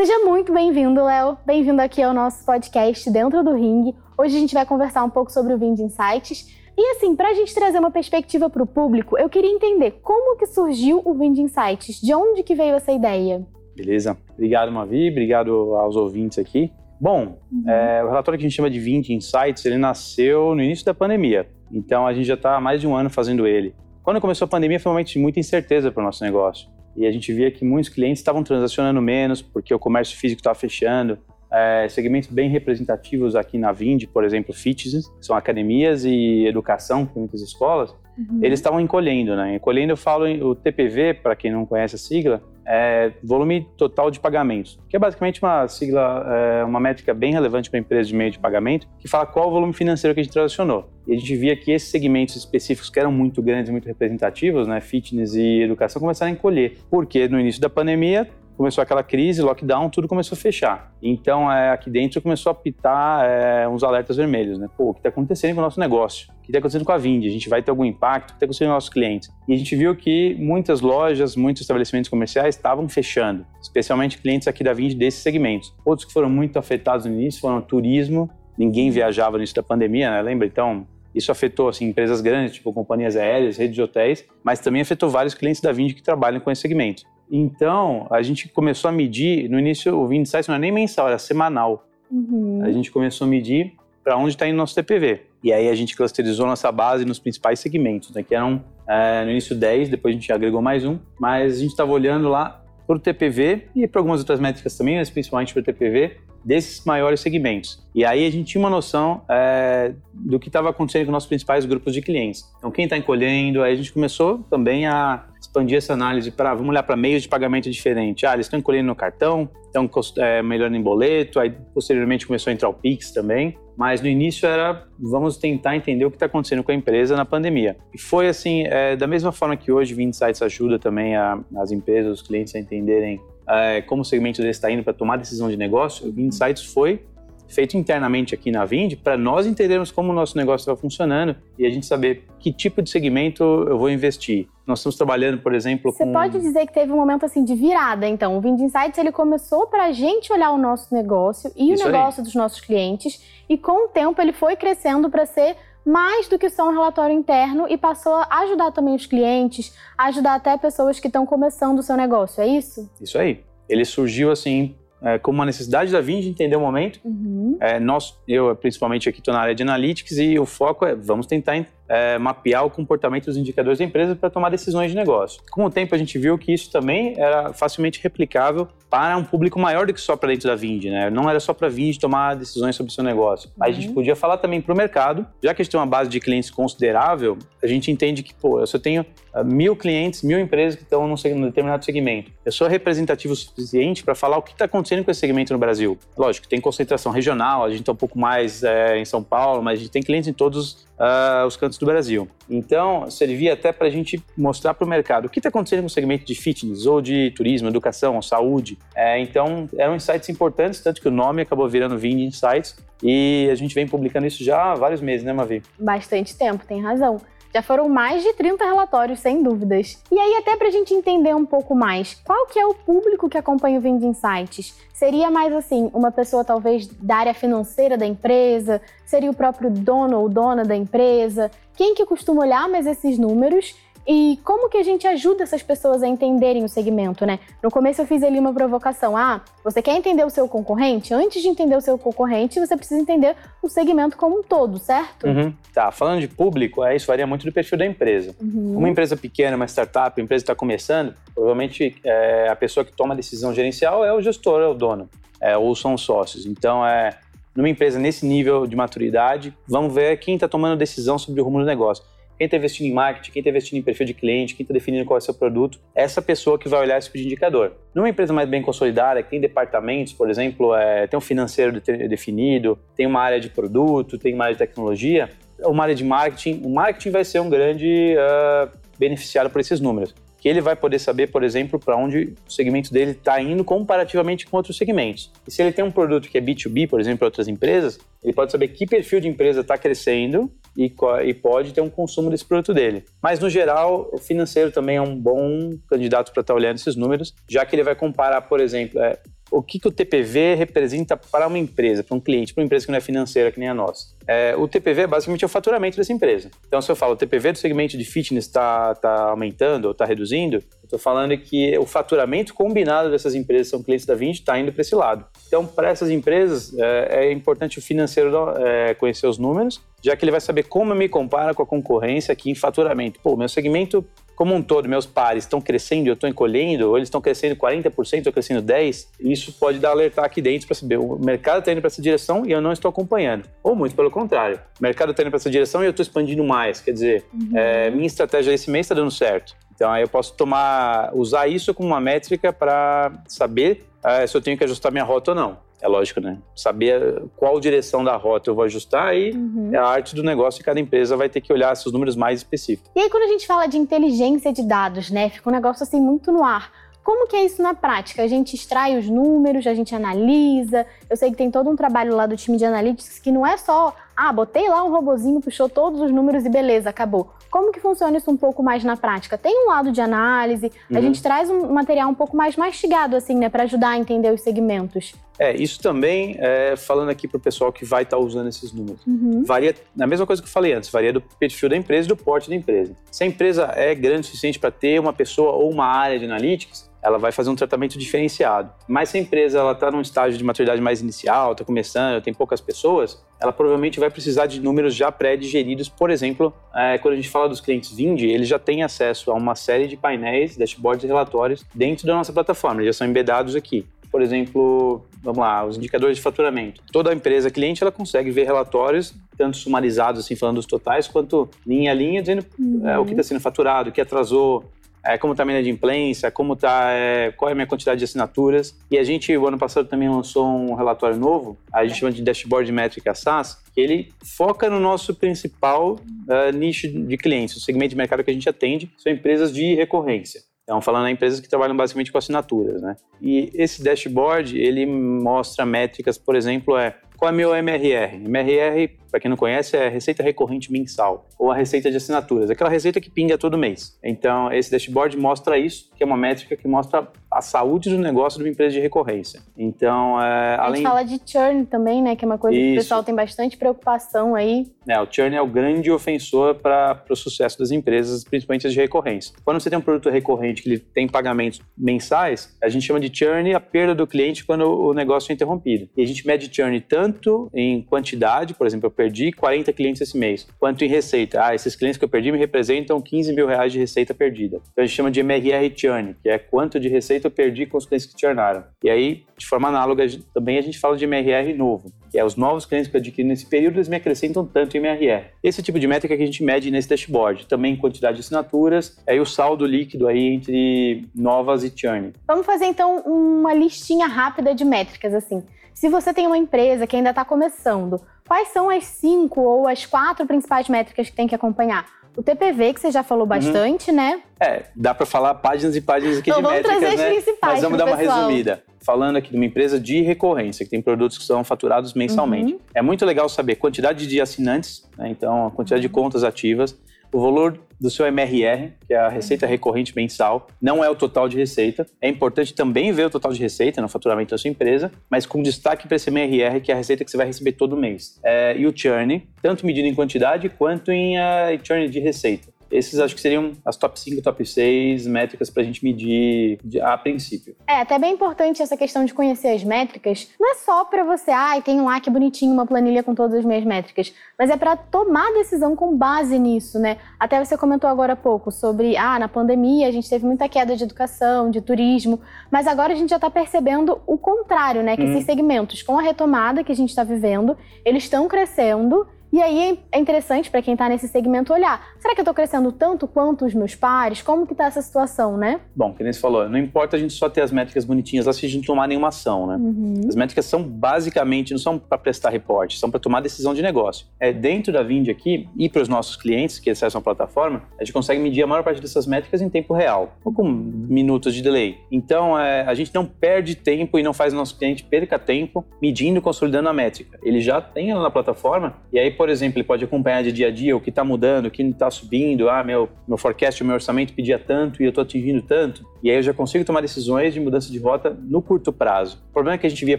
Seja 0.00 0.18
muito 0.24 0.50
bem-vindo, 0.50 1.04
Léo. 1.04 1.36
Bem-vindo 1.44 1.82
aqui 1.82 2.00
ao 2.02 2.14
nosso 2.14 2.42
podcast 2.46 3.10
Dentro 3.10 3.44
do 3.44 3.54
Ring. 3.54 3.94
Hoje 4.16 4.34
a 4.34 4.40
gente 4.40 4.54
vai 4.54 4.64
conversar 4.64 5.04
um 5.04 5.10
pouco 5.10 5.30
sobre 5.30 5.52
o 5.52 5.58
Vind 5.58 5.78
Insights. 5.78 6.56
E 6.74 6.92
assim, 6.92 7.14
para 7.14 7.28
a 7.28 7.34
gente 7.34 7.54
trazer 7.54 7.78
uma 7.78 7.90
perspectiva 7.90 8.48
para 8.48 8.62
o 8.62 8.66
público, 8.66 9.18
eu 9.18 9.28
queria 9.28 9.50
entender 9.50 10.00
como 10.02 10.38
que 10.38 10.46
surgiu 10.46 11.02
o 11.04 11.12
Vind 11.12 11.36
Insights, 11.36 12.00
de 12.00 12.14
onde 12.14 12.42
que 12.42 12.54
veio 12.54 12.76
essa 12.76 12.90
ideia? 12.90 13.46
Beleza. 13.76 14.16
Obrigado, 14.32 14.72
Mavi. 14.72 15.10
Obrigado 15.10 15.74
aos 15.74 15.94
ouvintes 15.96 16.38
aqui. 16.38 16.72
Bom, 16.98 17.36
uhum. 17.52 17.68
é, 17.68 18.02
o 18.02 18.08
relatório 18.08 18.38
que 18.38 18.46
a 18.46 18.48
gente 18.48 18.56
chama 18.56 18.70
de 18.70 18.80
Vind 18.80 19.10
Insights, 19.10 19.66
ele 19.66 19.76
nasceu 19.76 20.54
no 20.54 20.62
início 20.62 20.86
da 20.86 20.94
pandemia. 20.94 21.46
Então 21.70 22.06
a 22.06 22.14
gente 22.14 22.24
já 22.24 22.34
está 22.34 22.56
há 22.56 22.60
mais 22.60 22.80
de 22.80 22.86
um 22.86 22.96
ano 22.96 23.10
fazendo 23.10 23.46
ele. 23.46 23.74
Quando 24.02 24.18
começou 24.18 24.46
a 24.46 24.48
pandemia, 24.48 24.80
foi 24.80 24.88
um 24.88 24.94
momento 24.94 25.08
de 25.08 25.18
muita 25.18 25.38
incerteza 25.38 25.92
para 25.92 26.00
o 26.00 26.04
nosso 26.06 26.24
negócio 26.24 26.79
e 26.96 27.06
a 27.06 27.12
gente 27.12 27.32
via 27.32 27.50
que 27.50 27.64
muitos 27.64 27.88
clientes 27.88 28.20
estavam 28.20 28.42
transacionando 28.42 29.00
menos 29.00 29.40
porque 29.40 29.74
o 29.74 29.78
comércio 29.78 30.16
físico 30.16 30.40
estava 30.40 30.54
fechando. 30.54 31.18
É, 31.52 31.88
segmentos 31.88 32.28
bem 32.28 32.48
representativos 32.48 33.34
aqui 33.34 33.58
na 33.58 33.72
Vind, 33.72 34.04
por 34.12 34.24
exemplo, 34.24 34.54
fitness, 34.54 35.08
que 35.08 35.26
são 35.26 35.34
academias 35.34 36.04
e 36.04 36.46
educação, 36.46 37.04
que 37.04 37.12
tem 37.14 37.22
muitas 37.22 37.40
escolas, 37.40 37.90
uhum. 38.16 38.38
eles 38.40 38.60
estavam 38.60 38.80
encolhendo, 38.80 39.34
né? 39.34 39.56
Encolhendo, 39.56 39.92
eu 39.92 39.96
falo 39.96 40.26
o 40.48 40.54
TPV, 40.54 41.14
para 41.14 41.34
quem 41.34 41.50
não 41.50 41.66
conhece 41.66 41.96
a 41.96 41.98
sigla, 41.98 42.40
é 42.72 43.12
volume 43.22 43.66
total 43.76 44.12
de 44.12 44.20
pagamentos, 44.20 44.78
que 44.88 44.94
é 44.94 44.98
basicamente 44.98 45.42
uma 45.42 45.66
sigla, 45.66 46.24
é, 46.28 46.64
uma 46.64 46.78
métrica 46.78 47.12
bem 47.12 47.32
relevante 47.32 47.68
para 47.68 47.78
a 47.78 47.80
empresa 47.80 48.08
de 48.08 48.14
meio 48.14 48.30
de 48.30 48.38
pagamento, 48.38 48.86
que 49.00 49.08
fala 49.08 49.26
qual 49.26 49.48
o 49.48 49.50
volume 49.50 49.72
financeiro 49.72 50.14
que 50.14 50.20
a 50.20 50.22
gente 50.22 50.32
transacionou. 50.32 50.88
E 51.06 51.14
a 51.14 51.18
gente 51.18 51.34
via 51.34 51.56
que 51.56 51.72
esses 51.72 51.88
segmentos 51.88 52.36
específicos 52.36 52.88
que 52.88 53.00
eram 53.00 53.10
muito 53.10 53.42
grandes, 53.42 53.70
muito 53.70 53.86
representativos, 53.86 54.68
né, 54.68 54.80
fitness 54.80 55.34
e 55.34 55.62
educação, 55.62 56.00
começaram 56.00 56.30
a 56.30 56.34
encolher, 56.34 56.78
porque 56.88 57.26
no 57.26 57.40
início 57.40 57.60
da 57.60 57.68
pandemia 57.68 58.28
começou 58.60 58.82
aquela 58.82 59.02
crise, 59.02 59.40
lockdown, 59.40 59.88
tudo 59.88 60.06
começou 60.06 60.36
a 60.36 60.38
fechar. 60.38 60.92
Então, 61.02 61.50
é, 61.50 61.70
aqui 61.70 61.88
dentro 61.88 62.20
começou 62.20 62.52
a 62.52 62.54
pitar 62.54 63.24
é, 63.24 63.66
uns 63.66 63.82
alertas 63.82 64.18
vermelhos, 64.18 64.58
né? 64.58 64.68
Pô, 64.76 64.90
o 64.90 64.92
que 64.92 64.98
está 64.98 65.08
acontecendo 65.08 65.54
com 65.54 65.62
o 65.62 65.64
nosso 65.64 65.80
negócio? 65.80 66.30
O 66.30 66.42
que 66.42 66.50
está 66.50 66.58
acontecendo 66.58 66.84
com 66.84 66.92
a 66.92 66.98
Vind? 66.98 67.24
A 67.24 67.30
gente 67.30 67.48
vai 67.48 67.62
ter 67.62 67.70
algum 67.70 67.86
impacto? 67.86 68.24
O 68.24 68.32
que 68.32 68.32
está 68.34 68.44
acontecendo 68.44 68.68
com 68.68 68.72
os 68.72 68.76
nossos 68.76 68.90
clientes? 68.90 69.30
E 69.48 69.54
a 69.54 69.56
gente 69.56 69.74
viu 69.74 69.96
que 69.96 70.36
muitas 70.38 70.82
lojas, 70.82 71.34
muitos 71.36 71.62
estabelecimentos 71.62 72.10
comerciais 72.10 72.54
estavam 72.54 72.86
fechando, 72.86 73.46
especialmente 73.62 74.18
clientes 74.18 74.46
aqui 74.46 74.62
da 74.62 74.74
Vind 74.74 74.92
desses 74.92 75.22
segmentos. 75.22 75.74
Outros 75.82 76.06
que 76.06 76.12
foram 76.12 76.28
muito 76.28 76.58
afetados 76.58 77.06
no 77.06 77.14
início 77.14 77.40
foram 77.40 77.62
turismo, 77.62 78.28
ninguém 78.58 78.90
viajava 78.90 79.30
no 79.30 79.38
início 79.38 79.56
da 79.56 79.62
pandemia, 79.62 80.10
né? 80.10 80.20
Lembra? 80.20 80.46
Então, 80.46 80.86
isso 81.14 81.32
afetou 81.32 81.70
assim, 81.70 81.86
empresas 81.86 82.20
grandes, 82.20 82.56
tipo 82.56 82.74
companhias 82.74 83.16
aéreas, 83.16 83.56
redes 83.56 83.74
de 83.74 83.80
hotéis, 83.80 84.22
mas 84.44 84.60
também 84.60 84.82
afetou 84.82 85.08
vários 85.08 85.32
clientes 85.32 85.62
da 85.62 85.72
Vind 85.72 85.94
que 85.94 86.02
trabalham 86.02 86.40
com 86.40 86.50
esse 86.50 86.60
segmento. 86.60 87.04
Então, 87.30 88.06
a 88.10 88.22
gente 88.22 88.48
começou 88.48 88.88
a 88.88 88.92
medir, 88.92 89.48
no 89.48 89.58
início 89.58 89.96
o 89.96 90.12
Insights 90.12 90.48
não 90.48 90.54
era 90.54 90.60
nem 90.60 90.72
mensal, 90.72 91.06
era 91.06 91.18
semanal. 91.18 91.86
Uhum. 92.10 92.62
A 92.64 92.72
gente 92.72 92.90
começou 92.90 93.26
a 93.26 93.30
medir 93.30 93.74
para 94.02 94.16
onde 94.16 94.30
está 94.30 94.48
indo 94.48 94.56
nosso 94.56 94.74
TPV. 94.74 95.22
E 95.42 95.52
aí 95.52 95.68
a 95.68 95.74
gente 95.74 95.96
clusterizou 95.96 96.46
nossa 96.46 96.70
base 96.72 97.04
nos 97.04 97.18
principais 97.18 97.60
segmentos, 97.60 98.10
né, 98.10 98.22
que 98.22 98.34
eram 98.34 98.62
é, 98.88 99.24
no 99.24 99.30
início 99.30 99.54
10, 99.54 99.88
depois 99.88 100.14
a 100.14 100.18
gente 100.18 100.32
agregou 100.32 100.60
mais 100.60 100.84
um, 100.84 100.98
mas 101.18 101.56
a 101.56 101.60
gente 101.60 101.70
estava 101.70 101.92
olhando 101.92 102.28
lá 102.28 102.62
para 102.86 102.96
o 102.96 102.98
TPV 102.98 103.68
e 103.74 103.86
para 103.86 104.00
algumas 104.00 104.20
outras 104.20 104.40
métricas 104.40 104.76
também, 104.76 104.96
mas 104.96 105.08
principalmente 105.08 105.52
para 105.52 105.60
o 105.60 105.62
TPV, 105.62 106.16
desses 106.44 106.84
maiores 106.84 107.20
segmentos. 107.20 107.86
E 107.94 108.04
aí 108.04 108.26
a 108.26 108.30
gente 108.30 108.48
tinha 108.50 108.60
uma 108.60 108.70
noção 108.70 109.22
é, 109.28 109.94
do 110.12 110.40
que 110.40 110.48
estava 110.48 110.70
acontecendo 110.70 111.06
com 111.06 111.12
nossos 111.12 111.28
principais 111.28 111.64
grupos 111.64 111.94
de 111.94 112.02
clientes. 112.02 112.44
Então, 112.58 112.70
quem 112.70 112.84
está 112.84 112.96
encolhendo, 112.96 113.62
aí 113.62 113.72
a 113.72 113.76
gente 113.76 113.92
começou 113.92 114.38
também 114.50 114.86
a 114.86 115.24
expandir 115.50 115.76
essa 115.76 115.92
análise 115.92 116.30
para, 116.30 116.54
vamos 116.54 116.70
olhar 116.70 116.84
para 116.84 116.96
meios 116.96 117.22
de 117.22 117.28
pagamento 117.28 117.68
diferentes. 117.68 118.22
Ah, 118.24 118.34
eles 118.34 118.46
estão 118.46 118.58
encolhendo 118.58 118.86
no 118.86 118.94
cartão, 118.94 119.48
estão 119.66 119.90
é, 120.18 120.42
melhorando 120.42 120.76
em 120.76 120.82
boleto, 120.82 121.40
aí 121.40 121.50
posteriormente 121.74 122.26
começou 122.26 122.50
a 122.50 122.54
entrar 122.54 122.68
o 122.68 122.74
Pix 122.74 123.10
também. 123.10 123.58
Mas 123.76 124.00
no 124.00 124.08
início 124.08 124.46
era, 124.46 124.86
vamos 124.98 125.36
tentar 125.38 125.74
entender 125.74 126.04
o 126.04 126.10
que 126.10 126.16
está 126.16 126.26
acontecendo 126.26 126.62
com 126.62 126.70
a 126.70 126.74
empresa 126.74 127.16
na 127.16 127.24
pandemia. 127.24 127.76
E 127.92 127.98
foi 128.00 128.28
assim, 128.28 128.64
é, 128.66 128.94
da 128.94 129.06
mesma 129.06 129.32
forma 129.32 129.56
que 129.56 129.72
hoje 129.72 129.94
o 129.94 130.00
Insights 130.00 130.40
ajuda 130.42 130.78
também 130.78 131.16
a, 131.16 131.40
as 131.56 131.72
empresas, 131.72 132.20
os 132.20 132.26
clientes 132.26 132.54
a 132.54 132.58
entenderem 132.58 133.20
é, 133.48 133.82
como 133.82 134.02
o 134.02 134.04
segmento 134.04 134.40
desse 134.42 134.58
está 134.58 134.70
indo 134.70 134.84
para 134.84 134.92
tomar 134.92 135.16
decisão 135.16 135.48
de 135.48 135.56
negócio, 135.56 136.06
o 136.06 136.20
Insights 136.20 136.64
foi 136.64 137.02
feito 137.50 137.76
internamente 137.76 138.34
aqui 138.34 138.50
na 138.50 138.64
Vind 138.64 138.94
para 139.02 139.16
nós 139.16 139.46
entendermos 139.46 139.90
como 139.90 140.10
o 140.10 140.14
nosso 140.14 140.36
negócio 140.36 140.62
estava 140.62 140.76
funcionando 140.78 141.36
e 141.58 141.66
a 141.66 141.70
gente 141.70 141.84
saber 141.84 142.24
que 142.38 142.52
tipo 142.52 142.80
de 142.80 142.88
segmento 142.88 143.42
eu 143.42 143.76
vou 143.76 143.90
investir. 143.90 144.48
Nós 144.66 144.78
estamos 144.78 144.96
trabalhando, 144.96 145.38
por 145.38 145.52
exemplo, 145.52 145.92
Você 145.92 146.04
com... 146.04 146.12
pode 146.12 146.38
dizer 146.38 146.66
que 146.66 146.72
teve 146.72 146.92
um 146.92 146.96
momento 146.96 147.26
assim 147.26 147.44
de 147.44 147.54
virada, 147.54 148.06
então. 148.06 148.38
O 148.38 148.40
Vind 148.40 148.60
Insights 148.60 148.96
ele 148.98 149.10
começou 149.10 149.66
para 149.66 149.86
a 149.86 149.92
gente 149.92 150.32
olhar 150.32 150.52
o 150.52 150.58
nosso 150.58 150.94
negócio 150.94 151.50
e 151.56 151.72
Isso 151.72 151.82
o 151.82 151.86
negócio 151.86 152.20
aí. 152.20 152.24
dos 152.24 152.34
nossos 152.34 152.60
clientes 152.60 153.20
e 153.48 153.58
com 153.58 153.86
o 153.86 153.88
tempo 153.88 154.22
ele 154.22 154.32
foi 154.32 154.54
crescendo 154.54 155.10
para 155.10 155.26
ser 155.26 155.56
mais 155.84 156.28
do 156.28 156.38
que 156.38 156.48
só 156.48 156.68
um 156.68 156.72
relatório 156.72 157.14
interno 157.14 157.66
e 157.68 157.76
passou 157.76 158.14
a 158.14 158.40
ajudar 158.42 158.70
também 158.70 158.94
os 158.94 159.06
clientes, 159.06 159.74
ajudar 159.98 160.34
até 160.34 160.56
pessoas 160.56 161.00
que 161.00 161.08
estão 161.08 161.26
começando 161.26 161.78
o 161.78 161.82
seu 161.82 161.96
negócio, 161.96 162.42
é 162.42 162.46
isso? 162.46 162.88
Isso 163.00 163.18
aí. 163.18 163.42
Ele 163.68 163.84
surgiu 163.84 164.30
assim 164.30 164.74
é, 165.02 165.18
como 165.18 165.38
uma 165.38 165.46
necessidade 165.46 165.90
da 165.90 166.00
Vind 166.00 166.26
entender 166.26 166.56
o 166.56 166.60
momento. 166.60 167.00
Uhum. 167.04 167.56
É, 167.60 167.80
nós, 167.80 168.18
eu 168.26 168.54
principalmente 168.56 169.08
aqui 169.08 169.18
estou 169.18 169.32
na 169.32 169.40
área 169.40 169.54
de 169.54 169.62
analytics 169.62 170.18
e 170.18 170.38
o 170.38 170.46
foco 170.46 170.84
é 170.84 170.94
vamos 170.94 171.26
tentar 171.26 171.64
é, 171.88 172.18
mapear 172.18 172.64
o 172.64 172.70
comportamento 172.70 173.26
dos 173.26 173.36
indicadores 173.36 173.78
da 173.78 173.84
empresa 173.84 174.14
para 174.14 174.30
tomar 174.30 174.48
decisões 174.50 174.90
de 174.90 174.96
negócio. 174.96 175.42
Com 175.50 175.64
o 175.64 175.70
tempo, 175.70 175.94
a 175.94 175.98
gente 175.98 176.16
viu 176.18 176.38
que 176.38 176.52
isso 176.52 176.70
também 176.70 177.14
era 177.18 177.52
facilmente 177.52 178.00
replicável 178.00 178.68
para 178.88 179.16
um 179.16 179.24
público 179.24 179.58
maior 179.58 179.86
do 179.86 179.94
que 179.94 180.00
só 180.00 180.16
para 180.16 180.30
dentro 180.30 180.48
da 180.48 180.54
Vind, 180.54 180.84
né? 180.84 181.10
Não 181.10 181.28
era 181.28 181.40
só 181.40 181.52
para 181.52 181.66
a 181.66 181.70
Vind 181.70 181.96
tomar 181.96 182.36
decisões 182.36 182.76
sobre 182.76 182.90
o 182.90 182.94
seu 182.94 183.02
negócio. 183.02 183.50
Uhum. 183.56 183.64
A 183.64 183.70
gente 183.72 183.88
uhum. 183.88 183.94
podia 183.94 184.14
falar 184.14 184.36
também 184.36 184.60
para 184.60 184.72
o 184.72 184.76
mercado, 184.76 185.26
já 185.42 185.52
que 185.52 185.62
a 185.62 185.64
gente 185.64 185.72
tem 185.72 185.80
uma 185.80 185.86
base 185.86 186.08
de 186.08 186.20
clientes 186.20 186.50
considerável, 186.50 187.36
a 187.62 187.66
gente 187.66 187.90
entende 187.90 188.22
que, 188.22 188.34
pô, 188.34 188.60
eu 188.60 188.66
só 188.66 188.78
tenho 188.78 189.04
mil 189.44 189.76
clientes, 189.76 190.22
mil 190.22 190.38
empresas 190.38 190.76
que 190.76 190.82
estão 190.82 191.06
num, 191.06 191.14
num 191.14 191.46
determinado 191.46 191.84
segmento. 191.84 192.30
Eu 192.44 192.52
sou 192.52 192.66
representativo 192.66 193.32
o 193.32 193.36
suficiente 193.36 194.02
para 194.02 194.14
falar 194.14 194.36
o 194.36 194.42
que 194.42 194.52
está 194.52 194.64
acontecendo 194.64 195.04
com 195.04 195.10
esse 195.10 195.20
segmento 195.20 195.52
no 195.52 195.58
Brasil. 195.58 195.98
Lógico, 196.16 196.48
tem 196.48 196.60
concentração 196.60 197.12
regional, 197.12 197.64
a 197.64 197.70
gente 197.70 197.80
está 197.80 197.92
um 197.92 197.96
pouco 197.96 198.18
mais 198.18 198.62
é, 198.62 198.98
em 198.98 199.04
São 199.04 199.22
Paulo, 199.22 199.62
mas 199.62 199.78
a 199.78 199.82
gente 199.82 199.90
tem 199.90 200.02
clientes 200.02 200.28
em 200.28 200.32
todos 200.32 200.86
uh, 201.00 201.46
os 201.46 201.56
cantos 201.56 201.78
do 201.78 201.86
Brasil. 201.86 202.28
Então, 202.48 203.10
servia 203.10 203.54
até 203.54 203.72
para 203.72 203.86
a 203.86 203.90
gente 203.90 204.22
mostrar 204.36 204.74
para 204.74 204.84
o 204.84 204.88
mercado 204.88 205.26
o 205.26 205.28
que 205.28 205.38
está 205.38 205.48
acontecendo 205.48 205.82
no 205.82 205.90
segmento 205.90 206.24
de 206.24 206.34
fitness, 206.34 206.86
ou 206.86 207.00
de 207.00 207.30
turismo, 207.30 207.68
educação, 207.68 208.20
saúde. 208.20 208.78
É, 208.94 209.18
então, 209.18 209.68
eram 209.76 209.96
insights 209.96 210.28
importantes, 210.28 210.80
tanto 210.80 211.00
que 211.00 211.08
o 211.08 211.10
nome 211.10 211.42
acabou 211.42 211.68
virando 211.68 211.96
Vind 211.96 212.20
Insights, 212.20 212.76
e 213.02 213.48
a 213.50 213.54
gente 213.54 213.74
vem 213.74 213.86
publicando 213.86 214.26
isso 214.26 214.44
já 214.44 214.72
há 214.72 214.74
vários 214.74 215.00
meses, 215.00 215.24
né, 215.24 215.32
Mavi? 215.32 215.62
Bastante 215.78 216.36
tempo, 216.36 216.64
tem 216.66 216.82
razão. 216.82 217.20
Já 217.52 217.62
foram 217.62 217.88
mais 217.88 218.22
de 218.22 218.32
30 218.34 218.64
relatórios, 218.64 219.18
sem 219.18 219.42
dúvidas. 219.42 220.00
E 220.10 220.18
aí, 220.18 220.36
até 220.36 220.56
para 220.56 220.68
a 220.68 220.70
gente 220.70 220.94
entender 220.94 221.34
um 221.34 221.44
pouco 221.44 221.74
mais, 221.74 222.14
qual 222.24 222.46
que 222.46 222.58
é 222.58 222.66
o 222.66 222.74
público 222.74 223.28
que 223.28 223.36
acompanha 223.36 223.78
o 223.78 223.82
Vind 223.82 224.02
Insights? 224.02 224.74
Seria 224.92 225.30
mais 225.30 225.52
assim, 225.52 225.90
uma 225.92 226.12
pessoa 226.12 226.44
talvez 226.44 226.86
da 226.86 227.16
área 227.16 227.34
financeira 227.34 227.96
da 227.96 228.06
empresa? 228.06 228.80
Seria 229.04 229.30
o 229.30 229.34
próprio 229.34 229.70
dono 229.70 230.20
ou 230.20 230.28
dona 230.28 230.64
da 230.64 230.76
empresa? 230.76 231.50
Quem 231.74 231.94
que 231.94 232.06
costuma 232.06 232.42
olhar 232.42 232.68
mais 232.68 232.86
esses 232.86 233.18
números 233.18 233.74
e 234.06 234.38
como 234.44 234.68
que 234.68 234.78
a 234.78 234.82
gente 234.82 235.06
ajuda 235.06 235.42
essas 235.42 235.62
pessoas 235.62 236.02
a 236.02 236.08
entenderem 236.08 236.64
o 236.64 236.68
segmento, 236.68 237.26
né? 237.26 237.38
No 237.62 237.70
começo 237.70 238.00
eu 238.00 238.06
fiz 238.06 238.22
ali 238.22 238.38
uma 238.38 238.52
provocação. 238.52 239.16
Ah, 239.16 239.42
você 239.62 239.82
quer 239.82 239.96
entender 239.96 240.24
o 240.24 240.30
seu 240.30 240.48
concorrente? 240.48 241.12
Antes 241.12 241.42
de 241.42 241.48
entender 241.48 241.76
o 241.76 241.80
seu 241.80 241.98
concorrente, 241.98 242.58
você 242.58 242.76
precisa 242.76 243.00
entender 243.00 243.36
o 243.62 243.68
segmento 243.68 244.16
como 244.16 244.38
um 244.38 244.42
todo, 244.42 244.78
certo? 244.78 245.26
Uhum. 245.26 245.52
Tá, 245.72 245.90
falando 245.90 246.20
de 246.20 246.28
público, 246.28 246.82
é, 246.82 246.96
isso 246.96 247.06
varia 247.06 247.26
muito 247.26 247.44
do 247.44 247.52
perfil 247.52 247.78
da 247.78 247.86
empresa. 247.86 248.34
Uhum. 248.40 248.78
Uma 248.78 248.88
empresa 248.88 249.16
pequena, 249.16 249.56
uma 249.56 249.66
startup, 249.66 250.18
uma 250.18 250.24
empresa 250.24 250.42
que 250.42 250.50
está 250.50 250.54
começando, 250.54 251.14
provavelmente 251.34 251.96
é, 252.04 252.48
a 252.48 252.56
pessoa 252.56 252.84
que 252.84 252.92
toma 252.92 253.14
a 253.14 253.16
decisão 253.16 253.54
gerencial 253.54 254.04
é 254.04 254.12
o 254.12 254.20
gestor, 254.20 254.60
é 254.62 254.66
o 254.66 254.74
dono, 254.74 255.08
é, 255.40 255.56
ou 255.56 255.74
são 255.76 255.96
sócios. 255.96 256.46
Então, 256.46 256.84
é, 256.86 257.18
numa 257.54 257.68
empresa 257.68 257.98
nesse 257.98 258.24
nível 258.24 258.66
de 258.66 258.74
maturidade, 258.76 259.54
vamos 259.68 259.94
ver 259.94 260.16
quem 260.18 260.34
está 260.34 260.48
tomando 260.48 260.78
decisão 260.78 261.18
sobre 261.18 261.40
o 261.40 261.44
rumo 261.44 261.58
do 261.58 261.64
negócio. 261.64 262.04
Quem 262.40 262.46
está 262.46 262.56
investindo 262.56 262.86
em 262.86 262.92
marketing, 262.94 263.32
quem 263.32 263.40
está 263.40 263.50
investindo 263.50 263.78
em 263.80 263.82
perfil 263.82 264.06
de 264.06 264.14
cliente, 264.14 264.54
quem 264.54 264.64
está 264.64 264.72
definindo 264.72 265.04
qual 265.04 265.18
é 265.18 265.20
o 265.20 265.22
seu 265.22 265.34
produto, 265.34 265.78
essa 265.94 266.22
pessoa 266.22 266.58
que 266.58 266.70
vai 266.70 266.80
olhar 266.80 266.96
esse 266.96 267.08
tipo 267.08 267.18
de 267.18 267.26
indicador. 267.26 267.72
Numa 267.94 268.08
empresa 268.08 268.32
mais 268.32 268.48
bem 268.48 268.62
consolidada, 268.62 269.22
que 269.22 269.28
tem 269.28 269.38
departamentos, 269.38 270.14
por 270.14 270.30
exemplo, 270.30 270.74
é, 270.74 271.06
tem 271.06 271.18
um 271.18 271.20
financeiro 271.20 271.78
definido, 272.08 272.78
tem 272.96 273.04
uma 273.06 273.20
área 273.20 273.38
de 273.38 273.50
produto, 273.50 274.16
tem 274.16 274.32
uma 274.32 274.44
área 274.44 274.54
de 274.54 274.58
tecnologia, 274.58 275.28
uma 275.58 275.82
área 275.82 275.94
de 275.94 276.02
marketing, 276.02 276.62
o 276.64 276.70
marketing 276.70 277.10
vai 277.10 277.24
ser 277.26 277.40
um 277.40 277.50
grande 277.50 278.14
uh, 278.16 278.70
beneficiado 278.98 279.50
por 279.50 279.60
esses 279.60 279.78
números 279.78 280.14
que 280.40 280.48
ele 280.48 280.60
vai 280.60 280.74
poder 280.74 280.98
saber, 280.98 281.26
por 281.28 281.44
exemplo, 281.44 281.78
para 281.78 281.96
onde 281.96 282.34
o 282.48 282.50
segmento 282.50 282.92
dele 282.92 283.10
está 283.10 283.40
indo 283.40 283.62
comparativamente 283.62 284.46
com 284.46 284.56
outros 284.56 284.76
segmentos. 284.76 285.30
E 285.46 285.50
se 285.50 285.62
ele 285.62 285.70
tem 285.70 285.84
um 285.84 285.90
produto 285.90 286.28
que 286.28 286.38
é 286.38 286.40
B2B, 286.40 286.88
por 286.88 286.98
exemplo, 286.98 287.18
para 287.18 287.26
outras 287.28 287.46
empresas, 287.46 287.98
ele 288.24 288.32
pode 288.32 288.50
saber 288.50 288.68
que 288.68 288.86
perfil 288.86 289.20
de 289.20 289.28
empresa 289.28 289.60
está 289.60 289.76
crescendo 289.76 290.50
e, 290.76 290.92
e, 291.24 291.34
pode 291.34 291.72
ter 291.72 291.80
um 291.80 291.90
consumo 291.90 292.30
desse 292.30 292.44
produto 292.44 292.72
dele. 292.72 293.04
Mas, 293.22 293.38
no 293.38 293.50
geral, 293.50 294.08
o 294.12 294.18
financeiro 294.18 294.70
também 294.70 294.96
é 294.96 295.02
um 295.02 295.16
bom 295.16 295.76
candidato 295.88 296.32
para 296.32 296.40
estar 296.40 296.54
tá 296.54 296.58
olhando 296.58 296.76
esses 296.76 296.96
números, 296.96 297.34
já 297.48 297.66
que 297.66 297.74
ele 297.74 297.82
vai 297.82 297.94
comparar, 297.94 298.42
por 298.42 298.60
exemplo, 298.60 299.00
é, 299.00 299.18
o 299.50 299.62
que, 299.62 299.78
que 299.78 299.88
o 299.88 299.90
TPV 299.90 300.54
representa 300.54 301.16
para 301.16 301.46
uma 301.46 301.58
empresa, 301.58 302.04
para 302.04 302.16
um 302.16 302.20
cliente, 302.20 302.54
para 302.54 302.62
uma 302.62 302.66
empresa 302.66 302.86
que 302.86 302.92
não 302.92 302.98
é 302.98 303.00
financeira 303.00 303.50
que 303.50 303.58
nem 303.58 303.68
a 303.68 303.74
nossa. 303.74 304.14
É, 304.26 304.54
o 304.56 304.68
TPV 304.68 305.02
é 305.02 305.06
basicamente 305.06 305.44
o 305.44 305.48
faturamento 305.48 305.96
dessa 305.96 306.12
empresa. 306.12 306.50
Então, 306.66 306.80
se 306.80 306.90
eu 306.90 306.96
falo 306.96 307.14
o 307.14 307.16
TPV 307.16 307.52
do 307.52 307.58
segmento 307.58 307.98
de 307.98 308.04
fitness 308.04 308.46
está 308.46 308.94
tá 308.94 309.30
aumentando 309.30 309.86
ou 309.86 309.90
está 309.92 310.04
reduzindo, 310.04 310.62
estou 310.84 310.98
falando 310.98 311.36
que 311.36 311.76
o 311.78 311.86
faturamento 311.86 312.52
combinado 312.54 313.10
dessas 313.10 313.34
empresas, 313.34 313.68
são 313.68 313.82
clientes 313.82 314.06
da 314.06 314.14
20, 314.14 314.36
está 314.36 314.58
indo 314.58 314.72
para 314.72 314.82
esse 314.82 314.94
lado. 314.94 315.24
Então, 315.46 315.66
para 315.66 315.88
essas 315.88 316.10
empresas, 316.10 316.76
é, 316.78 317.24
é, 317.24 317.32
importante 317.32 317.78
o 317.78 317.82
financeiro 317.82 318.30
é, 318.58 318.94
conhecer 318.94 319.26
os 319.26 319.38
números, 319.38 319.80
já 320.02 320.16
que 320.16 320.24
ele 320.24 320.30
vai 320.30 320.40
saber 320.40 320.64
como 320.64 320.92
eu 320.92 320.96
me 320.96 321.08
compara 321.08 321.54
com 321.54 321.62
a 321.62 321.66
concorrência 321.66 322.32
aqui 322.32 322.50
em 322.50 322.54
faturamento. 322.54 323.20
Pô, 323.20 323.36
meu 323.36 323.48
segmento 323.48 324.04
como 324.40 324.54
um 324.54 324.62
todo, 324.62 324.88
meus 324.88 325.04
pares 325.04 325.44
estão 325.44 325.60
crescendo 325.60 326.06
e 326.06 326.08
eu 326.08 326.14
estou 326.14 326.26
encolhendo, 326.26 326.88
ou 326.88 326.96
eles 326.96 327.08
estão 327.08 327.20
crescendo 327.20 327.54
40%, 327.56 328.26
ou 328.26 328.32
crescendo 328.32 328.62
10%, 328.62 329.08
isso 329.20 329.52
pode 329.52 329.78
dar 329.78 329.90
alertar 329.90 330.24
aqui 330.24 330.40
dentro 330.40 330.66
para 330.66 330.74
saber, 330.74 330.96
o 330.96 331.18
mercado 331.18 331.58
está 331.58 331.70
indo 331.70 331.82
para 331.82 331.88
essa 331.88 332.00
direção 332.00 332.46
e 332.46 332.50
eu 332.50 332.58
não 332.58 332.72
estou 332.72 332.88
acompanhando. 332.88 333.44
Ou 333.62 333.76
muito 333.76 333.94
pelo 333.94 334.10
contrário, 334.10 334.58
o 334.78 334.82
mercado 334.82 335.10
está 335.10 335.22
indo 335.22 335.28
para 335.28 335.36
essa 335.36 335.50
direção 335.50 335.82
e 335.82 335.84
eu 335.84 335.90
estou 335.90 336.02
expandindo 336.02 336.42
mais, 336.42 336.80
quer 336.80 336.92
dizer, 336.92 337.22
uhum. 337.34 337.50
é, 337.54 337.90
minha 337.90 338.06
estratégia 338.06 338.50
esse 338.50 338.70
mês 338.70 338.86
está 338.86 338.94
dando 338.94 339.10
certo. 339.10 339.54
Então 339.74 339.92
aí 339.92 340.02
eu 340.02 340.08
posso 340.08 340.32
tomar, 340.32 341.10
usar 341.14 341.46
isso 341.46 341.74
como 341.74 341.90
uma 341.90 342.00
métrica 342.00 342.50
para 342.50 343.12
saber 343.28 343.84
é, 344.02 344.26
se 344.26 344.34
eu 344.34 344.40
tenho 344.40 344.56
que 344.56 344.64
ajustar 344.64 344.90
minha 344.90 345.04
rota 345.04 345.32
ou 345.32 345.34
não. 345.34 345.58
É 345.82 345.88
lógico, 345.88 346.20
né? 346.20 346.38
Saber 346.54 347.22
qual 347.36 347.58
direção 347.58 348.04
da 348.04 348.16
rota 348.16 348.50
eu 348.50 348.54
vou 348.54 348.64
ajustar 348.64 349.16
e 349.16 349.32
uhum. 349.32 349.70
é 349.72 349.78
a 349.78 349.86
arte 349.86 350.14
do 350.14 350.22
negócio 350.22 350.60
e 350.60 350.64
cada 350.64 350.78
empresa 350.78 351.16
vai 351.16 351.28
ter 351.28 351.40
que 351.40 351.52
olhar 351.52 351.72
esses 351.72 351.90
números 351.92 352.16
mais 352.16 352.40
específicos. 352.40 352.90
E 352.94 353.00
aí, 353.00 353.08
quando 353.08 353.24
a 353.24 353.28
gente 353.28 353.46
fala 353.46 353.66
de 353.66 353.78
inteligência 353.78 354.52
de 354.52 354.62
dados, 354.62 355.10
né? 355.10 355.30
Fica 355.30 355.48
um 355.48 355.52
negócio 355.52 355.82
assim 355.82 356.00
muito 356.00 356.30
no 356.30 356.44
ar. 356.44 356.70
Como 357.02 357.26
que 357.26 357.34
é 357.34 357.44
isso 357.44 357.62
na 357.62 357.72
prática? 357.72 358.22
A 358.22 358.26
gente 358.26 358.54
extrai 358.54 358.98
os 358.98 359.08
números, 359.08 359.66
a 359.66 359.74
gente 359.74 359.94
analisa. 359.94 360.86
Eu 361.08 361.16
sei 361.16 361.30
que 361.30 361.36
tem 361.36 361.50
todo 361.50 361.70
um 361.70 361.76
trabalho 361.76 362.14
lá 362.14 362.26
do 362.26 362.36
time 362.36 362.58
de 362.58 362.64
analytics 362.64 363.18
que 363.18 363.32
não 363.32 363.46
é 363.46 363.56
só, 363.56 363.94
ah, 364.22 364.32
botei 364.34 364.68
lá 364.68 364.84
um 364.84 364.90
robozinho, 364.90 365.40
puxou 365.40 365.66
todos 365.66 365.98
os 365.98 366.12
números 366.12 366.44
e 366.44 366.50
beleza, 366.50 366.90
acabou. 366.90 367.30
Como 367.50 367.72
que 367.72 367.80
funciona 367.80 368.18
isso 368.18 368.30
um 368.30 368.36
pouco 368.36 368.62
mais 368.62 368.84
na 368.84 368.94
prática? 368.94 369.38
Tem 369.38 369.64
um 369.64 369.70
lado 369.70 369.90
de 369.90 370.00
análise, 370.00 370.70
uhum. 370.90 370.98
a 370.98 371.00
gente 371.00 371.22
traz 371.22 371.48
um 371.48 371.72
material 371.72 372.10
um 372.10 372.14
pouco 372.14 372.36
mais 372.36 372.54
mastigado, 372.54 373.16
assim, 373.16 373.34
né, 373.34 373.48
para 373.48 373.62
ajudar 373.62 373.90
a 373.90 373.98
entender 373.98 374.30
os 374.30 374.42
segmentos. 374.42 375.14
É, 375.38 375.56
isso 375.56 375.80
também, 375.80 376.36
é, 376.38 376.76
falando 376.76 377.08
aqui 377.08 377.26
para 377.26 377.38
o 377.38 377.40
pessoal 377.40 377.72
que 377.72 377.82
vai 377.82 378.02
estar 378.02 378.18
tá 378.18 378.22
usando 378.22 378.48
esses 378.48 378.74
números, 378.74 379.00
uhum. 379.06 379.42
varia, 379.42 379.74
na 379.96 380.06
mesma 380.06 380.26
coisa 380.26 380.42
que 380.42 380.46
eu 380.46 380.52
falei 380.52 380.74
antes, 380.74 380.90
varia 380.90 381.14
do 381.14 381.22
perfil 381.22 381.70
da 381.70 381.76
empresa 381.76 382.06
e 382.06 382.08
do 382.08 382.16
porte 382.16 382.50
da 382.50 382.54
empresa. 382.54 382.94
Se 383.10 383.24
a 383.24 383.26
empresa 383.26 383.72
é 383.74 383.94
grande 383.94 384.20
o 384.20 384.24
suficiente 384.24 384.58
para 384.58 384.70
ter 384.70 385.00
uma 385.00 385.14
pessoa 385.14 385.52
ou 385.52 385.70
uma 385.70 385.86
área 385.86 386.18
de 386.18 386.26
analytics, 386.26 386.90
ela 387.02 387.18
vai 387.18 387.32
fazer 387.32 387.50
um 387.50 387.54
tratamento 387.54 387.98
diferenciado. 387.98 388.70
Mas 388.86 389.08
se 389.08 389.18
a 389.18 389.20
empresa 389.20 389.70
está 389.70 389.90
num 389.90 390.00
estágio 390.00 390.36
de 390.38 390.44
maturidade 390.44 390.80
mais 390.80 391.00
inicial, 391.00 391.52
está 391.52 391.64
começando, 391.64 392.22
tem 392.22 392.34
poucas 392.34 392.60
pessoas, 392.60 393.22
ela 393.40 393.52
provavelmente 393.52 393.98
vai 393.98 394.10
precisar 394.10 394.46
de 394.46 394.60
números 394.60 394.94
já 394.94 395.10
pré-digeridos. 395.10 395.88
Por 395.88 396.10
exemplo, 396.10 396.52
é, 396.74 396.98
quando 396.98 397.14
a 397.14 397.16
gente 397.16 397.28
fala 397.28 397.48
dos 397.48 397.60
clientes 397.60 397.92
Vindi, 397.92 398.26
eles 398.26 398.48
já 398.48 398.58
têm 398.58 398.82
acesso 398.82 399.30
a 399.30 399.34
uma 399.34 399.54
série 399.54 399.86
de 399.86 399.96
painéis, 399.96 400.56
dashboards 400.56 401.04
e 401.04 401.06
relatórios 401.06 401.64
dentro 401.74 402.06
da 402.06 402.14
nossa 402.14 402.32
plataforma, 402.32 402.82
eles 402.82 402.94
já 402.94 402.98
são 402.98 403.06
embedados 403.06 403.56
aqui. 403.56 403.86
Por 404.10 404.20
exemplo, 404.22 405.04
vamos 405.22 405.38
lá, 405.38 405.64
os 405.64 405.76
indicadores 405.76 406.16
de 406.16 406.22
faturamento. 406.22 406.82
Toda 406.90 407.14
empresa 407.14 407.48
cliente 407.48 407.82
ela 407.82 407.92
consegue 407.92 408.30
ver 408.32 408.44
relatórios 408.44 409.14
tanto 409.36 409.56
sumarizados, 409.56 410.22
assim, 410.22 410.36
falando 410.36 410.56
dos 410.56 410.66
totais, 410.66 411.08
quanto 411.08 411.48
linha 411.66 411.92
a 411.92 411.94
linha, 411.94 412.20
dizendo 412.20 412.44
uhum. 412.58 412.86
é, 412.86 412.98
o 412.98 413.06
que 413.06 413.12
está 413.12 413.22
sendo 413.22 413.40
faturado, 413.40 413.88
o 413.88 413.92
que 413.92 414.00
atrasou, 414.00 414.64
é, 415.04 415.18
como 415.18 415.32
está 415.32 415.44
a 415.44 415.46
inadimplência, 415.46 416.30
como 416.30 416.56
tá, 416.56 416.90
é, 416.92 417.32
qual 417.32 417.48
é 417.48 417.52
a 417.52 417.54
minha 417.54 417.66
quantidade 417.66 417.98
de 417.98 418.04
assinaturas. 418.04 418.76
E 418.90 418.98
a 418.98 419.04
gente, 419.04 419.36
o 419.36 419.46
ano 419.46 419.58
passado, 419.58 419.88
também 419.88 420.08
lançou 420.08 420.46
um 420.46 420.74
relatório 420.74 421.16
novo, 421.16 421.58
a 421.72 421.86
gente 421.86 421.98
chama 421.98 422.12
de 422.12 422.22
Dashboard 422.22 422.70
Métrica 422.72 423.14
SaaS, 423.14 423.62
que 423.74 423.80
ele 423.80 424.12
foca 424.24 424.68
no 424.68 424.80
nosso 424.80 425.14
principal 425.14 425.94
uh, 425.94 426.56
nicho 426.56 426.88
de 426.88 427.16
clientes, 427.16 427.56
o 427.56 427.60
segmento 427.60 427.90
de 427.90 427.96
mercado 427.96 428.24
que 428.24 428.30
a 428.30 428.34
gente 428.34 428.48
atende, 428.48 428.90
são 428.96 429.12
empresas 429.12 429.52
de 429.52 429.74
recorrência. 429.74 430.49
Então, 430.70 430.80
falando 430.80 431.08
em 431.08 431.14
empresas 431.14 431.40
que 431.40 431.48
trabalham 431.48 431.76
basicamente 431.76 432.12
com 432.12 432.18
assinaturas, 432.18 432.80
né? 432.80 432.94
E 433.20 433.50
esse 433.54 433.82
dashboard, 433.82 434.56
ele 434.56 434.86
mostra 434.86 435.66
métricas, 435.66 436.16
por 436.16 436.36
exemplo, 436.36 436.76
é 436.76 436.94
qual 437.16 437.28
é 437.28 437.34
meu 437.34 437.52
MRR? 437.52 438.24
MRR 438.24 438.88
para 439.10 439.18
quem 439.18 439.28
não 439.28 439.36
conhece, 439.36 439.76
é 439.76 439.88
receita 439.88 440.22
recorrente 440.22 440.70
mensal 440.70 441.28
ou 441.36 441.50
a 441.50 441.56
receita 441.56 441.90
de 441.90 441.96
assinaturas, 441.96 442.48
aquela 442.48 442.70
receita 442.70 443.00
que 443.00 443.10
pinga 443.10 443.36
todo 443.36 443.58
mês. 443.58 443.98
Então, 444.02 444.52
esse 444.52 444.70
dashboard 444.70 445.16
mostra 445.16 445.58
isso, 445.58 445.90
que 445.96 446.04
é 446.04 446.06
uma 446.06 446.16
métrica 446.16 446.56
que 446.56 446.68
mostra 446.68 447.08
a 447.40 447.42
saúde 447.42 447.90
do 447.90 447.98
negócio 447.98 448.38
de 448.38 448.44
uma 448.44 448.50
empresa 448.50 448.74
de 448.74 448.80
recorrência. 448.80 449.40
Então, 449.56 450.20
é, 450.22 450.54
a 450.54 450.64
além... 450.64 450.76
gente 450.76 450.88
fala 450.88 451.02
de 451.02 451.20
churn 451.26 451.66
também, 451.66 452.02
né, 452.02 452.14
que 452.14 452.24
é 452.24 452.26
uma 452.26 452.38
coisa 452.38 452.56
isso. 452.56 452.66
que 452.66 452.72
o 452.72 452.76
pessoal 452.76 453.02
tem 453.02 453.14
bastante 453.14 453.56
preocupação 453.56 454.34
aí. 454.34 454.66
É, 454.88 455.00
o 455.00 455.06
churn 455.10 455.34
é 455.34 455.40
o 455.40 455.46
grande 455.46 455.90
ofensor 455.90 456.54
para 456.56 457.02
o 457.08 457.16
sucesso 457.16 457.58
das 457.58 457.70
empresas, 457.70 458.24
principalmente 458.24 458.66
as 458.66 458.72
de 458.72 458.80
recorrência. 458.80 459.34
Quando 459.44 459.60
você 459.60 459.70
tem 459.70 459.78
um 459.78 459.82
produto 459.82 460.10
recorrente 460.10 460.62
que 460.62 460.68
ele 460.68 460.78
tem 460.78 461.08
pagamentos 461.08 461.60
mensais, 461.76 462.56
a 462.62 462.68
gente 462.68 462.86
chama 462.86 463.00
de 463.00 463.10
churn 463.12 463.54
a 463.54 463.60
perda 463.60 463.94
do 463.94 464.06
cliente 464.06 464.44
quando 464.44 464.62
o 464.62 464.92
negócio 464.92 465.32
é 465.32 465.34
interrompido. 465.34 465.88
E 465.96 466.02
a 466.02 466.06
gente 466.06 466.26
mede 466.26 466.54
churn 466.54 466.78
tanto 466.80 467.50
em 467.54 467.82
quantidade, 467.82 468.54
por 468.54 468.66
exemplo, 468.66 468.90
perdi 468.90 469.32
40 469.32 469.72
clientes 469.72 470.02
esse 470.02 470.18
mês, 470.18 470.46
quanto 470.58 470.84
em 470.84 470.88
receita. 470.88 471.44
Ah, 471.44 471.54
esses 471.54 471.74
clientes 471.74 471.96
que 471.96 472.04
eu 472.04 472.08
perdi 472.08 472.30
me 472.30 472.38
representam 472.38 473.00
15 473.00 473.32
mil 473.32 473.46
reais 473.46 473.72
de 473.72 473.78
receita 473.78 474.12
perdida. 474.12 474.60
Então 474.72 474.84
a 474.84 474.86
gente 474.86 474.96
chama 474.96 475.10
de 475.10 475.20
MRR 475.20 475.72
churn, 475.74 476.16
que 476.22 476.28
é 476.28 476.38
quanto 476.38 476.78
de 476.78 476.88
receita 476.88 477.29
eu 477.30 477.34
perdi 477.34 477.66
com 477.66 477.78
os 477.78 477.86
clientes 477.86 478.06
que 478.06 478.18
churnaram. 478.18 478.64
E 478.82 478.90
aí, 478.90 479.24
de 479.36 479.46
forma 479.46 479.68
análoga, 479.68 480.06
também 480.34 480.58
a 480.58 480.60
gente 480.60 480.78
fala 480.78 480.96
de 480.96 481.04
MRR 481.04 481.54
novo, 481.54 481.92
que 482.10 482.18
é 482.18 482.24
os 482.24 482.36
novos 482.36 482.66
clientes 482.66 482.90
que 482.90 482.96
eu 482.96 483.00
adquiri 483.00 483.26
nesse 483.26 483.46
período, 483.46 483.76
eles 483.76 483.88
me 483.88 483.96
acrescentam 483.96 484.44
tanto 484.44 484.76
em 484.76 484.80
MRR. 484.80 485.26
Esse 485.42 485.62
tipo 485.62 485.78
de 485.78 485.86
métrica 485.86 486.16
que 486.16 486.22
a 486.22 486.26
gente 486.26 486.42
mede 486.42 486.70
nesse 486.70 486.88
dashboard. 486.88 487.46
Também 487.46 487.76
quantidade 487.76 488.16
de 488.16 488.20
assinaturas, 488.20 488.98
aí 489.06 489.20
o 489.20 489.26
saldo 489.26 489.64
líquido 489.64 490.06
aí 490.06 490.34
entre 490.34 491.08
novas 491.14 491.64
e 491.64 491.72
churn. 491.74 492.12
Vamos 492.26 492.44
fazer 492.44 492.66
então 492.66 492.98
uma 493.00 493.54
listinha 493.54 494.06
rápida 494.06 494.54
de 494.54 494.64
métricas, 494.64 495.14
assim. 495.14 495.42
Se 495.72 495.88
você 495.88 496.12
tem 496.12 496.26
uma 496.26 496.36
empresa 496.36 496.86
que 496.86 496.96
ainda 496.96 497.10
está 497.10 497.24
começando, 497.24 498.00
quais 498.28 498.48
são 498.48 498.68
as 498.68 498.84
cinco 498.84 499.40
ou 499.40 499.66
as 499.66 499.86
quatro 499.86 500.26
principais 500.26 500.68
métricas 500.68 501.08
que 501.08 501.16
tem 501.16 501.26
que 501.26 501.34
acompanhar? 501.34 501.86
O 502.16 502.22
TPV, 502.22 502.74
que 502.74 502.80
você 502.80 502.90
já 502.90 503.02
falou 503.02 503.22
uhum. 503.22 503.28
bastante, 503.28 503.90
uhum. 503.90 503.96
né? 503.96 504.22
É, 504.40 504.64
dá 504.74 504.94
para 504.94 505.06
falar 505.06 505.34
páginas 505.34 505.76
e 505.76 505.80
páginas 505.80 506.18
aqui 506.18 506.30
então, 506.30 506.42
de 506.42 506.48
métricas, 506.48 506.78
trazer 506.78 506.96
né? 506.96 507.08
As 507.08 507.12
principais 507.14 507.52
Mas 507.54 507.62
vamos 507.62 507.78
dar 507.78 507.86
uma 507.86 507.96
resumida. 507.96 508.62
Falando 508.80 509.16
aqui 509.16 509.30
de 509.30 509.36
uma 509.36 509.44
empresa 509.44 509.78
de 509.78 510.00
recorrência, 510.00 510.64
que 510.64 510.70
tem 510.70 510.80
produtos 510.80 511.18
que 511.18 511.24
são 511.24 511.44
faturados 511.44 511.94
mensalmente. 511.94 512.54
Uhum. 512.54 512.60
É 512.74 512.82
muito 512.82 513.04
legal 513.04 513.28
saber 513.28 513.56
quantidade 513.56 514.06
de 514.06 514.20
assinantes, 514.20 514.88
né? 514.96 515.08
então 515.10 515.46
a 515.46 515.50
quantidade 515.50 515.82
de 515.82 515.88
contas 515.88 516.24
ativas, 516.24 516.76
o 517.12 517.20
valor 517.20 517.58
do 517.80 517.88
seu 517.88 518.06
MRR, 518.06 518.72
que 518.86 518.92
é 518.92 518.98
a 518.98 519.08
receita 519.08 519.46
recorrente 519.46 519.96
mensal, 519.96 520.48
não 520.60 520.84
é 520.84 520.90
o 520.90 520.94
total 520.94 521.28
de 521.28 521.36
receita. 521.36 521.86
É 522.00 522.08
importante 522.08 522.54
também 522.54 522.92
ver 522.92 523.06
o 523.06 523.10
total 523.10 523.32
de 523.32 523.40
receita 523.40 523.80
no 523.80 523.88
faturamento 523.88 524.32
da 524.32 524.38
sua 524.38 524.50
empresa, 524.50 524.92
mas 525.08 525.24
com 525.24 525.42
destaque 525.42 525.88
para 525.88 525.96
esse 525.96 526.10
MRR, 526.10 526.60
que 526.60 526.70
é 526.70 526.74
a 526.74 526.76
receita 526.76 527.04
que 527.04 527.10
você 527.10 527.16
vai 527.16 527.26
receber 527.26 527.52
todo 527.52 527.76
mês. 527.76 528.20
É, 528.22 528.54
e 528.56 528.66
o 528.66 528.72
churn, 528.76 529.26
tanto 529.40 529.64
medido 529.64 529.88
em 529.88 529.94
quantidade 529.94 530.48
quanto 530.50 530.92
em 530.92 531.16
uh, 531.16 531.58
churn 531.62 531.88
de 531.88 532.00
receita. 532.00 532.48
Esses 532.70 532.98
acho 532.98 533.14
que 533.14 533.20
seriam 533.20 533.52
as 533.64 533.76
top 533.76 533.98
5, 533.98 534.22
top 534.22 534.46
6 534.46 535.06
métricas 535.06 535.50
para 535.50 535.62
a 535.62 535.66
gente 535.66 535.84
medir 535.84 536.58
a 536.82 536.96
princípio. 536.96 537.56
É, 537.66 537.80
até 537.80 537.98
bem 537.98 538.14
importante 538.14 538.62
essa 538.62 538.76
questão 538.76 539.04
de 539.04 539.12
conhecer 539.12 539.48
as 539.48 539.64
métricas. 539.64 540.28
Não 540.38 540.52
é 540.52 540.54
só 540.54 540.84
para 540.84 541.04
você, 541.04 541.30
ai, 541.30 541.58
ah, 541.58 541.62
tem 541.62 541.80
lá 541.80 542.00
que 542.00 542.10
bonitinho 542.10 542.52
uma 542.52 542.66
planilha 542.66 543.02
com 543.02 543.14
todas 543.14 543.38
as 543.38 543.44
minhas 543.44 543.64
métricas, 543.64 544.12
mas 544.38 544.50
é 544.50 544.56
para 544.56 544.76
tomar 544.76 545.32
decisão 545.32 545.74
com 545.74 545.96
base 545.96 546.38
nisso, 546.38 546.78
né? 546.78 546.98
Até 547.18 547.42
você 547.42 547.56
comentou 547.56 547.88
agora 547.88 548.12
há 548.12 548.16
pouco 548.16 548.50
sobre, 548.50 548.96
ah, 548.96 549.18
na 549.18 549.28
pandemia 549.28 549.88
a 549.88 549.90
gente 549.90 550.08
teve 550.08 550.24
muita 550.24 550.48
queda 550.48 550.76
de 550.76 550.84
educação, 550.84 551.50
de 551.50 551.60
turismo, 551.60 552.20
mas 552.50 552.66
agora 552.66 552.92
a 552.92 552.96
gente 552.96 553.10
já 553.10 553.16
está 553.16 553.30
percebendo 553.30 554.00
o 554.06 554.16
contrário, 554.16 554.82
né? 554.82 554.96
Que 554.96 555.02
hum. 555.02 555.12
esses 555.12 555.24
segmentos, 555.24 555.82
com 555.82 555.98
a 555.98 556.02
retomada 556.02 556.62
que 556.62 556.72
a 556.72 556.76
gente 556.76 556.90
está 556.90 557.04
vivendo, 557.04 557.56
eles 557.84 558.04
estão 558.04 558.28
crescendo 558.28 559.06
e 559.32 559.40
aí 559.40 559.78
é 559.92 559.98
interessante 559.98 560.50
para 560.50 560.62
quem 560.62 560.74
está 560.74 560.88
nesse 560.88 561.08
segmento 561.08 561.52
olhar, 561.52 561.94
será 561.98 562.14
que 562.14 562.20
eu 562.20 562.22
estou 562.22 562.34
crescendo 562.34 562.72
tanto 562.72 563.06
quanto 563.06 563.44
os 563.44 563.54
meus 563.54 563.74
pares? 563.74 564.22
Como 564.22 564.46
que 564.46 564.52
está 564.52 564.66
essa 564.66 564.82
situação, 564.82 565.36
né? 565.36 565.60
Bom, 565.74 565.92
que 565.92 566.02
nem 566.02 566.12
você 566.12 566.20
falou, 566.20 566.48
não 566.48 566.58
importa 566.58 566.96
a 566.96 566.98
gente 566.98 567.12
só 567.12 567.28
ter 567.28 567.42
as 567.42 567.52
métricas 567.52 567.84
bonitinhas 567.84 568.26
lá 568.26 568.32
se 568.32 568.44
a 568.44 568.48
gente 568.48 568.58
não 568.58 568.64
tomar 568.64 568.86
nenhuma 568.86 569.08
ação, 569.08 569.46
né? 569.46 569.56
Uhum. 569.56 570.00
As 570.08 570.14
métricas 570.14 570.46
são 570.46 570.62
basicamente, 570.62 571.52
não 571.52 571.58
são 571.58 571.78
para 571.78 571.98
prestar 571.98 572.30
reporte, 572.30 572.78
são 572.78 572.90
para 572.90 573.00
tomar 573.00 573.20
decisão 573.20 573.54
de 573.54 573.62
negócio. 573.62 574.06
É 574.18 574.32
dentro 574.32 574.72
da 574.72 574.82
Vind 574.82 575.08
aqui 575.08 575.48
e 575.56 575.68
para 575.68 575.82
os 575.82 575.88
nossos 575.88 576.16
clientes 576.16 576.58
que 576.58 576.70
acessam 576.70 577.00
a 577.00 577.02
plataforma, 577.02 577.62
a 577.78 577.84
gente 577.84 577.92
consegue 577.92 578.20
medir 578.20 578.42
a 578.42 578.46
maior 578.46 578.62
parte 578.62 578.80
dessas 578.80 579.06
métricas 579.06 579.40
em 579.40 579.48
tempo 579.48 579.74
real, 579.74 580.16
ou 580.24 580.32
com 580.32 580.44
minutos 580.44 581.34
de 581.34 581.42
delay. 581.42 581.78
Então, 581.90 582.38
é, 582.38 582.62
a 582.62 582.74
gente 582.74 582.94
não 582.94 583.04
perde 583.04 583.54
tempo 583.54 583.98
e 583.98 584.02
não 584.02 584.12
faz 584.12 584.32
o 584.32 584.36
nosso 584.36 584.56
cliente 584.58 584.82
perca 584.82 585.18
tempo 585.18 585.64
medindo 585.80 586.18
e 586.18 586.20
consolidando 586.20 586.68
a 586.68 586.72
métrica. 586.72 587.18
Ele 587.22 587.40
já 587.40 587.60
tem 587.60 587.90
ela 587.90 588.02
na 588.02 588.10
plataforma 588.10 588.76
e 588.92 588.98
aí 588.98 589.10
por 589.20 589.28
exemplo, 589.28 589.58
ele 589.58 589.66
pode 589.66 589.84
acompanhar 589.84 590.22
de 590.22 590.32
dia 590.32 590.48
a 590.48 590.50
dia 590.50 590.74
o 590.74 590.80
que 590.80 590.88
está 590.88 591.04
mudando, 591.04 591.44
o 591.44 591.50
que 591.50 591.62
está 591.62 591.90
subindo. 591.90 592.48
Ah, 592.48 592.64
meu, 592.64 592.88
meu 593.06 593.18
forecast, 593.18 593.62
meu 593.62 593.74
orçamento 593.74 594.14
pedia 594.14 594.38
tanto 594.38 594.80
e 594.80 594.86
eu 594.86 594.88
estou 594.88 595.02
atingindo 595.02 595.42
tanto. 595.42 595.84
E 596.02 596.08
aí 596.08 596.16
eu 596.16 596.22
já 596.22 596.32
consigo 596.32 596.64
tomar 596.64 596.80
decisões 596.80 597.34
de 597.34 597.38
mudança 597.38 597.70
de 597.70 597.78
rota 597.78 598.16
no 598.18 598.40
curto 598.40 598.72
prazo. 598.72 599.22
O 599.28 599.32
problema 599.34 599.58
que 599.58 599.66
a 599.66 599.68
gente 599.68 599.84
via, 599.84 599.98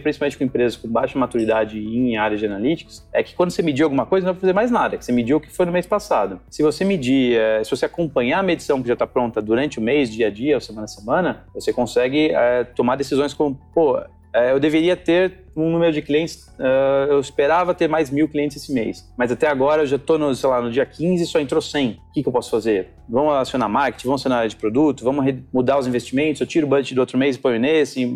principalmente 0.00 0.36
com 0.36 0.42
empresas 0.42 0.76
com 0.76 0.88
baixa 0.88 1.16
maturidade 1.16 1.78
em 1.78 2.16
áreas 2.16 2.40
de 2.40 2.46
analytics, 2.46 3.08
é 3.12 3.22
que 3.22 3.32
quando 3.32 3.52
você 3.52 3.62
medir 3.62 3.84
alguma 3.84 4.04
coisa, 4.04 4.26
não 4.26 4.32
vai 4.32 4.40
fazer 4.40 4.54
mais 4.54 4.72
nada, 4.72 4.98
que 4.98 5.04
você 5.04 5.12
mediu 5.12 5.36
o 5.36 5.40
que 5.40 5.52
foi 5.52 5.66
no 5.66 5.70
mês 5.70 5.86
passado. 5.86 6.40
Se 6.50 6.60
você 6.60 6.84
medir, 6.84 7.38
é, 7.38 7.62
se 7.62 7.70
você 7.70 7.86
acompanhar 7.86 8.40
a 8.40 8.42
medição 8.42 8.82
que 8.82 8.88
já 8.88 8.94
está 8.94 9.06
pronta 9.06 9.40
durante 9.40 9.78
o 9.78 9.80
mês, 9.80 10.10
dia 10.10 10.26
a 10.26 10.30
dia 10.30 10.56
ou 10.56 10.60
semana 10.60 10.86
a 10.86 10.88
semana, 10.88 11.44
você 11.54 11.72
consegue 11.72 12.32
é, 12.32 12.64
tomar 12.64 12.96
decisões 12.96 13.32
como, 13.32 13.56
pô, 13.72 14.00
é, 14.34 14.50
eu 14.50 14.58
deveria 14.58 14.96
ter 14.96 15.41
um 15.56 15.70
número 15.70 15.92
de 15.92 16.02
clientes, 16.02 16.46
uh, 16.58 17.10
eu 17.10 17.20
esperava 17.20 17.74
ter 17.74 17.88
mais 17.88 18.10
mil 18.10 18.28
clientes 18.28 18.56
esse 18.56 18.72
mês, 18.72 19.08
mas 19.16 19.30
até 19.30 19.46
agora 19.46 19.82
eu 19.82 19.86
já 19.86 19.96
estou 19.96 20.18
no, 20.18 20.34
sei 20.34 20.48
lá, 20.48 20.60
no 20.60 20.70
dia 20.70 20.86
15 20.86 21.26
só 21.26 21.40
entrou 21.40 21.60
100. 21.60 21.98
O 22.10 22.12
que, 22.12 22.22
que 22.22 22.28
eu 22.28 22.32
posso 22.32 22.50
fazer? 22.50 22.90
Vamos 23.08 23.32
acionar 23.34 23.68
marketing, 23.68 24.06
vamos 24.06 24.20
acionar 24.20 24.38
área 24.38 24.48
de 24.48 24.56
produto, 24.56 25.02
vamos 25.04 25.24
mudar 25.52 25.78
os 25.78 25.86
investimentos, 25.86 26.40
eu 26.40 26.46
tiro 26.46 26.66
o 26.66 26.70
budget 26.70 26.94
do 26.94 27.00
outro 27.00 27.18
mês 27.18 27.36
e 27.36 27.38
ponho 27.38 27.58
nesse, 27.58 28.06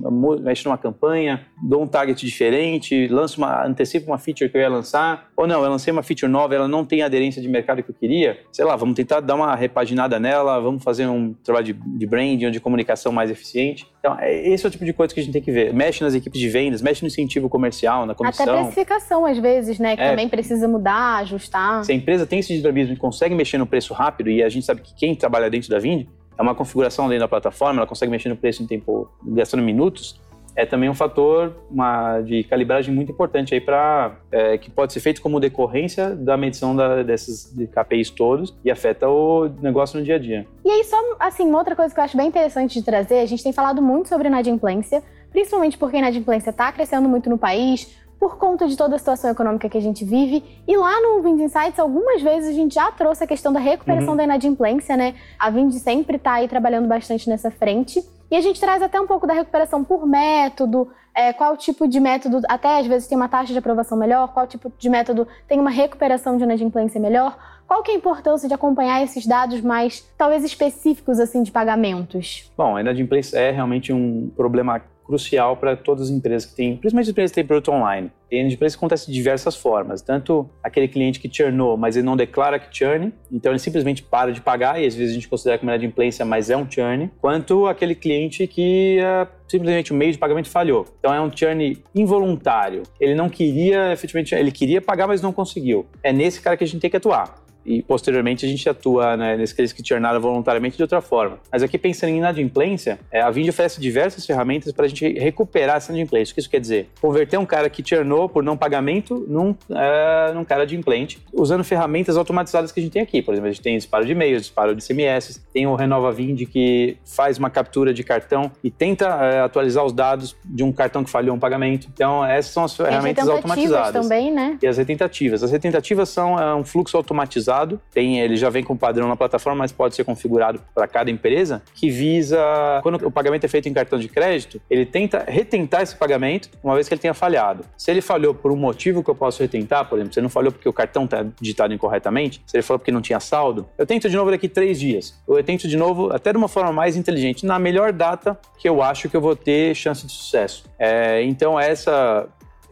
mexo 0.40 0.68
numa 0.68 0.78
campanha, 0.78 1.46
dou 1.62 1.82
um 1.82 1.86
target 1.86 2.24
diferente, 2.24 3.08
lanço 3.08 3.38
uma, 3.38 3.66
antecipo 3.66 4.06
uma 4.10 4.18
feature 4.18 4.50
que 4.50 4.56
eu 4.56 4.60
ia 4.60 4.68
lançar, 4.68 5.28
ou 5.36 5.46
não, 5.46 5.62
eu 5.62 5.70
lancei 5.70 5.92
uma 5.92 6.02
feature 6.02 6.30
nova, 6.30 6.54
ela 6.54 6.68
não 6.68 6.84
tem 6.84 7.02
aderência 7.02 7.42
de 7.42 7.48
mercado 7.48 7.82
que 7.82 7.90
eu 7.90 7.94
queria, 7.94 8.38
sei 8.52 8.64
lá, 8.64 8.76
vamos 8.76 8.94
tentar 8.94 9.20
dar 9.20 9.34
uma 9.34 9.54
repaginada 9.54 10.18
nela, 10.18 10.60
vamos 10.60 10.82
fazer 10.82 11.06
um 11.06 11.32
trabalho 11.32 11.66
de, 11.66 11.72
de 11.72 12.06
branding 12.06 12.46
ou 12.46 12.50
de 12.50 12.60
comunicação 12.60 13.12
mais 13.12 13.30
eficiente. 13.30 13.86
Então, 13.98 14.16
é, 14.20 14.48
esse 14.48 14.64
é 14.64 14.68
o 14.68 14.70
tipo 14.70 14.84
de 14.84 14.92
coisa 14.92 15.12
que 15.12 15.20
a 15.20 15.22
gente 15.22 15.32
tem 15.32 15.42
que 15.42 15.50
ver. 15.50 15.74
Mexe 15.74 16.02
nas 16.04 16.14
equipes 16.14 16.40
de 16.40 16.48
vendas, 16.48 16.80
mexe 16.80 17.02
no 17.02 17.08
incentivo 17.08 17.25
comercial, 17.48 18.06
na 18.06 18.14
comissão. 18.14 18.46
Até 18.46 18.62
precificação, 18.62 19.26
às 19.26 19.38
vezes, 19.38 19.78
né? 19.78 19.96
Que 19.96 20.02
é, 20.02 20.10
também 20.10 20.28
precisa 20.28 20.66
mudar, 20.66 21.18
ajustar. 21.18 21.84
Se 21.84 21.92
a 21.92 21.94
empresa 21.94 22.26
tem 22.26 22.38
esse 22.38 22.56
dinamismo 22.56 22.94
e 22.94 22.96
consegue 22.96 23.34
mexer 23.34 23.58
no 23.58 23.66
preço 23.66 23.92
rápido, 23.92 24.30
e 24.30 24.42
a 24.42 24.48
gente 24.48 24.64
sabe 24.64 24.80
que 24.80 24.94
quem 24.94 25.14
trabalha 25.14 25.50
dentro 25.50 25.68
da 25.70 25.78
Vind 25.78 26.06
é 26.38 26.42
uma 26.42 26.54
configuração 26.54 27.08
dentro 27.08 27.20
da 27.20 27.28
plataforma, 27.28 27.80
ela 27.80 27.86
consegue 27.86 28.10
mexer 28.10 28.28
no 28.28 28.36
preço 28.36 28.62
em 28.62 28.66
tempo, 28.66 29.10
gastando 29.24 29.62
minutos, 29.62 30.20
é 30.56 30.64
também 30.64 30.88
um 30.88 30.94
fator 30.94 31.54
uma, 31.70 32.20
de 32.22 32.42
calibragem 32.44 32.92
muito 32.92 33.12
importante 33.12 33.54
aí 33.54 33.60
para 33.60 34.16
é, 34.32 34.56
que 34.56 34.70
pode 34.70 34.92
ser 34.94 35.00
feito 35.00 35.20
como 35.20 35.38
decorrência 35.38 36.16
da 36.16 36.34
medição 36.36 36.74
da, 36.74 37.02
desses 37.02 37.54
de 37.54 37.66
KPIs 37.66 38.10
todos 38.10 38.56
e 38.64 38.70
afeta 38.70 39.06
o 39.06 39.50
negócio 39.60 39.98
no 39.98 40.04
dia 40.04 40.14
a 40.14 40.18
dia. 40.18 40.46
E 40.64 40.70
aí 40.70 40.82
só 40.84 40.96
assim 41.20 41.46
uma 41.46 41.58
outra 41.58 41.76
coisa 41.76 41.92
que 41.92 42.00
eu 42.00 42.04
acho 42.04 42.16
bem 42.16 42.28
interessante 42.28 42.78
de 42.78 42.84
trazer, 42.84 43.18
a 43.18 43.26
gente 43.26 43.42
tem 43.42 43.52
falado 43.52 43.82
muito 43.82 44.08
sobre 44.08 44.28
inadimplência, 44.28 45.02
principalmente 45.36 45.76
porque 45.76 45.96
a 45.96 45.98
inadimplência 45.98 46.48
está 46.48 46.72
crescendo 46.72 47.06
muito 47.10 47.28
no 47.28 47.36
país 47.36 47.94
por 48.18 48.38
conta 48.38 48.66
de 48.66 48.74
toda 48.74 48.96
a 48.96 48.98
situação 48.98 49.30
econômica 49.30 49.68
que 49.68 49.76
a 49.76 49.80
gente 49.82 50.02
vive. 50.02 50.42
E 50.66 50.74
lá 50.74 50.98
no 51.02 51.20
Vind 51.20 51.38
Insights, 51.40 51.78
algumas 51.78 52.22
vezes 52.22 52.48
a 52.48 52.52
gente 52.54 52.74
já 52.74 52.90
trouxe 52.90 53.22
a 53.22 53.26
questão 53.26 53.52
da 53.52 53.60
recuperação 53.60 54.12
uhum. 54.12 54.16
da 54.16 54.24
inadimplência, 54.24 54.96
né? 54.96 55.14
A 55.38 55.50
Vind 55.50 55.72
sempre 55.72 56.16
está 56.16 56.32
aí 56.36 56.48
trabalhando 56.48 56.88
bastante 56.88 57.28
nessa 57.28 57.50
frente. 57.50 58.02
E 58.30 58.34
a 58.34 58.40
gente 58.40 58.58
traz 58.58 58.82
até 58.82 58.98
um 58.98 59.06
pouco 59.06 59.26
da 59.26 59.34
recuperação 59.34 59.84
por 59.84 60.06
método, 60.06 60.88
é, 61.14 61.34
qual 61.34 61.54
tipo 61.54 61.86
de 61.86 62.00
método, 62.00 62.40
até 62.48 62.78
às 62.78 62.86
vezes 62.86 63.06
tem 63.06 63.18
uma 63.18 63.28
taxa 63.28 63.52
de 63.52 63.58
aprovação 63.58 63.98
melhor, 63.98 64.32
qual 64.32 64.46
tipo 64.46 64.72
de 64.78 64.88
método 64.88 65.28
tem 65.46 65.60
uma 65.60 65.70
recuperação 65.70 66.38
de 66.38 66.44
inadimplência 66.44 66.98
melhor. 66.98 67.36
Qual 67.68 67.82
que 67.82 67.90
é 67.90 67.94
a 67.94 67.98
importância 67.98 68.48
de 68.48 68.54
acompanhar 68.54 69.02
esses 69.02 69.26
dados 69.26 69.60
mais, 69.60 70.00
talvez, 70.16 70.42
específicos, 70.44 71.20
assim, 71.20 71.42
de 71.42 71.52
pagamentos? 71.52 72.50
Bom, 72.56 72.74
a 72.74 72.80
inadimplência 72.80 73.38
é 73.38 73.50
realmente 73.50 73.92
um 73.92 74.30
problema 74.34 74.80
crucial 75.06 75.56
para 75.56 75.76
todas 75.76 76.04
as 76.04 76.10
empresas 76.10 76.48
que 76.48 76.56
têm, 76.56 76.76
principalmente 76.76 77.06
as 77.06 77.10
empresas 77.10 77.30
que 77.30 77.36
têm 77.36 77.46
produto 77.46 77.70
online. 77.70 78.10
E 78.30 78.36
a 78.36 78.40
inadimplência 78.40 78.76
acontece 78.76 79.06
de 79.06 79.12
diversas 79.12 79.54
formas, 79.54 80.02
tanto 80.02 80.50
aquele 80.62 80.88
cliente 80.88 81.20
que 81.20 81.32
churnou, 81.32 81.76
mas 81.76 81.96
ele 81.96 82.04
não 82.04 82.16
declara 82.16 82.58
que 82.58 82.76
churn, 82.76 83.12
então 83.30 83.52
ele 83.52 83.58
simplesmente 83.60 84.02
para 84.02 84.32
de 84.32 84.40
pagar, 84.40 84.82
e 84.82 84.86
às 84.86 84.94
vezes 84.96 85.12
a 85.12 85.14
gente 85.14 85.28
considera 85.28 85.58
como 85.58 85.70
inadimplência, 85.70 86.24
mas 86.24 86.50
é 86.50 86.56
um 86.56 86.68
churn, 86.68 87.10
quanto 87.20 87.66
aquele 87.66 87.94
cliente 87.94 88.46
que 88.48 88.98
uh, 89.00 89.28
simplesmente 89.46 89.92
o 89.92 89.94
meio 89.94 90.10
de 90.10 90.18
pagamento 90.18 90.48
falhou. 90.48 90.86
Então 90.98 91.14
é 91.14 91.20
um 91.20 91.30
churn 91.34 91.80
involuntário. 91.94 92.82
Ele 93.00 93.14
não 93.14 93.28
queria, 93.28 93.92
efetivamente, 93.92 94.34
ele 94.34 94.50
queria 94.50 94.82
pagar, 94.82 95.06
mas 95.06 95.22
não 95.22 95.32
conseguiu. 95.32 95.86
É 96.02 96.12
nesse 96.12 96.40
cara 96.40 96.56
que 96.56 96.64
a 96.64 96.66
gente 96.66 96.80
tem 96.80 96.90
que 96.90 96.96
atuar 96.96 97.45
e 97.66 97.82
posteriormente 97.82 98.46
a 98.46 98.48
gente 98.48 98.68
atua 98.68 99.16
né, 99.16 99.36
nesses 99.36 99.72
que 99.72 99.86
churnaram 99.86 100.20
voluntariamente 100.20 100.76
de 100.76 100.82
outra 100.82 101.00
forma. 101.00 101.38
Mas 101.50 101.62
aqui 101.62 101.76
pensando 101.76 102.10
em 102.10 102.18
inadimplência, 102.18 102.98
é, 103.10 103.20
a 103.20 103.30
Vind 103.30 103.48
oferece 103.48 103.80
diversas 103.80 104.24
ferramentas 104.24 104.72
para 104.72 104.84
a 104.84 104.88
gente 104.88 105.06
recuperar 105.18 105.76
essa 105.76 105.92
inadimplência. 105.92 106.32
O 106.32 106.34
que 106.34 106.40
isso 106.40 106.50
quer 106.50 106.60
dizer? 106.60 106.88
Converter 107.00 107.38
um 107.38 107.46
cara 107.46 107.68
que 107.68 107.82
churnou 107.86 108.28
por 108.28 108.42
não 108.42 108.56
pagamento 108.56 109.24
num, 109.28 109.54
é, 109.70 110.32
num 110.32 110.44
cara 110.44 110.66
de 110.66 110.76
implante, 110.76 111.22
usando 111.32 111.64
ferramentas 111.64 112.16
automatizadas 112.16 112.70
que 112.70 112.80
a 112.80 112.82
gente 112.82 112.92
tem 112.92 113.02
aqui. 113.02 113.20
Por 113.20 113.34
exemplo, 113.34 113.48
a 113.48 113.52
gente 113.52 113.62
tem 113.62 113.76
disparo 113.76 114.04
de 114.04 114.12
e-mails, 114.12 114.42
disparo 114.42 114.74
de 114.74 114.86
CMS, 114.86 115.42
tem 115.52 115.66
o 115.66 115.74
Renova 115.74 116.12
Vind 116.12 116.42
que 116.46 116.96
faz 117.04 117.38
uma 117.38 117.50
captura 117.50 117.92
de 117.92 118.04
cartão 118.04 118.50
e 118.62 118.70
tenta 118.70 119.06
é, 119.06 119.40
atualizar 119.40 119.84
os 119.84 119.92
dados 119.92 120.36
de 120.44 120.62
um 120.62 120.72
cartão 120.72 121.02
que 121.02 121.10
falhou 121.10 121.34
um 121.34 121.38
pagamento. 121.38 121.88
Então, 121.92 122.24
essas 122.24 122.52
são 122.52 122.64
as 122.64 122.76
ferramentas 122.76 123.28
automatizadas. 123.28 124.02
também, 124.02 124.30
né? 124.30 124.58
E 124.62 124.66
as 124.66 124.76
retentativas. 124.76 125.42
As 125.42 125.50
retentativas 125.50 126.08
são 126.08 126.38
é, 126.38 126.54
um 126.54 126.64
fluxo 126.64 126.96
automatizado 126.96 127.55
tem, 127.92 128.20
ele 128.20 128.36
já 128.36 128.50
vem 128.50 128.62
com 128.62 128.76
padrão 128.76 129.08
na 129.08 129.16
plataforma, 129.16 129.58
mas 129.58 129.72
pode 129.72 129.94
ser 129.94 130.04
configurado 130.04 130.60
para 130.74 130.86
cada 130.86 131.10
empresa, 131.10 131.62
que 131.74 131.90
visa, 131.90 132.38
quando 132.82 133.06
o 133.06 133.10
pagamento 133.10 133.44
é 133.44 133.48
feito 133.48 133.68
em 133.68 133.72
cartão 133.72 133.98
de 133.98 134.08
crédito, 134.08 134.60
ele 134.68 134.84
tenta 134.84 135.24
retentar 135.26 135.82
esse 135.82 135.96
pagamento 135.96 136.50
uma 136.62 136.74
vez 136.74 136.88
que 136.88 136.94
ele 136.94 137.00
tenha 137.00 137.14
falhado. 137.14 137.64
Se 137.76 137.90
ele 137.90 138.00
falhou 138.00 138.34
por 138.34 138.52
um 138.52 138.56
motivo 138.56 139.02
que 139.02 139.10
eu 139.10 139.14
posso 139.14 139.42
retentar, 139.42 139.88
por 139.88 139.96
exemplo, 139.98 140.12
se 140.12 140.20
ele 140.20 140.24
não 140.24 140.30
falhou 140.30 140.52
porque 140.52 140.68
o 140.68 140.72
cartão 140.72 141.04
está 141.04 141.24
digitado 141.40 141.72
incorretamente, 141.72 142.42
se 142.46 142.56
ele 142.56 142.62
falou 142.62 142.78
porque 142.78 142.92
não 142.92 143.00
tinha 143.00 143.20
saldo, 143.20 143.66
eu 143.78 143.86
tento 143.86 144.08
de 144.08 144.16
novo 144.16 144.30
daqui 144.30 144.48
três 144.48 144.78
dias. 144.78 145.14
Eu 145.26 145.42
tento 145.42 145.68
de 145.68 145.76
novo, 145.76 146.12
até 146.12 146.32
de 146.32 146.38
uma 146.38 146.48
forma 146.48 146.72
mais 146.72 146.96
inteligente, 146.96 147.46
na 147.46 147.58
melhor 147.58 147.92
data 147.92 148.38
que 148.58 148.68
eu 148.68 148.82
acho 148.82 149.08
que 149.08 149.16
eu 149.16 149.20
vou 149.20 149.36
ter 149.36 149.74
chance 149.74 150.06
de 150.06 150.12
sucesso. 150.12 150.64
É, 150.78 151.22
então, 151.22 151.58
essa 151.58 152.28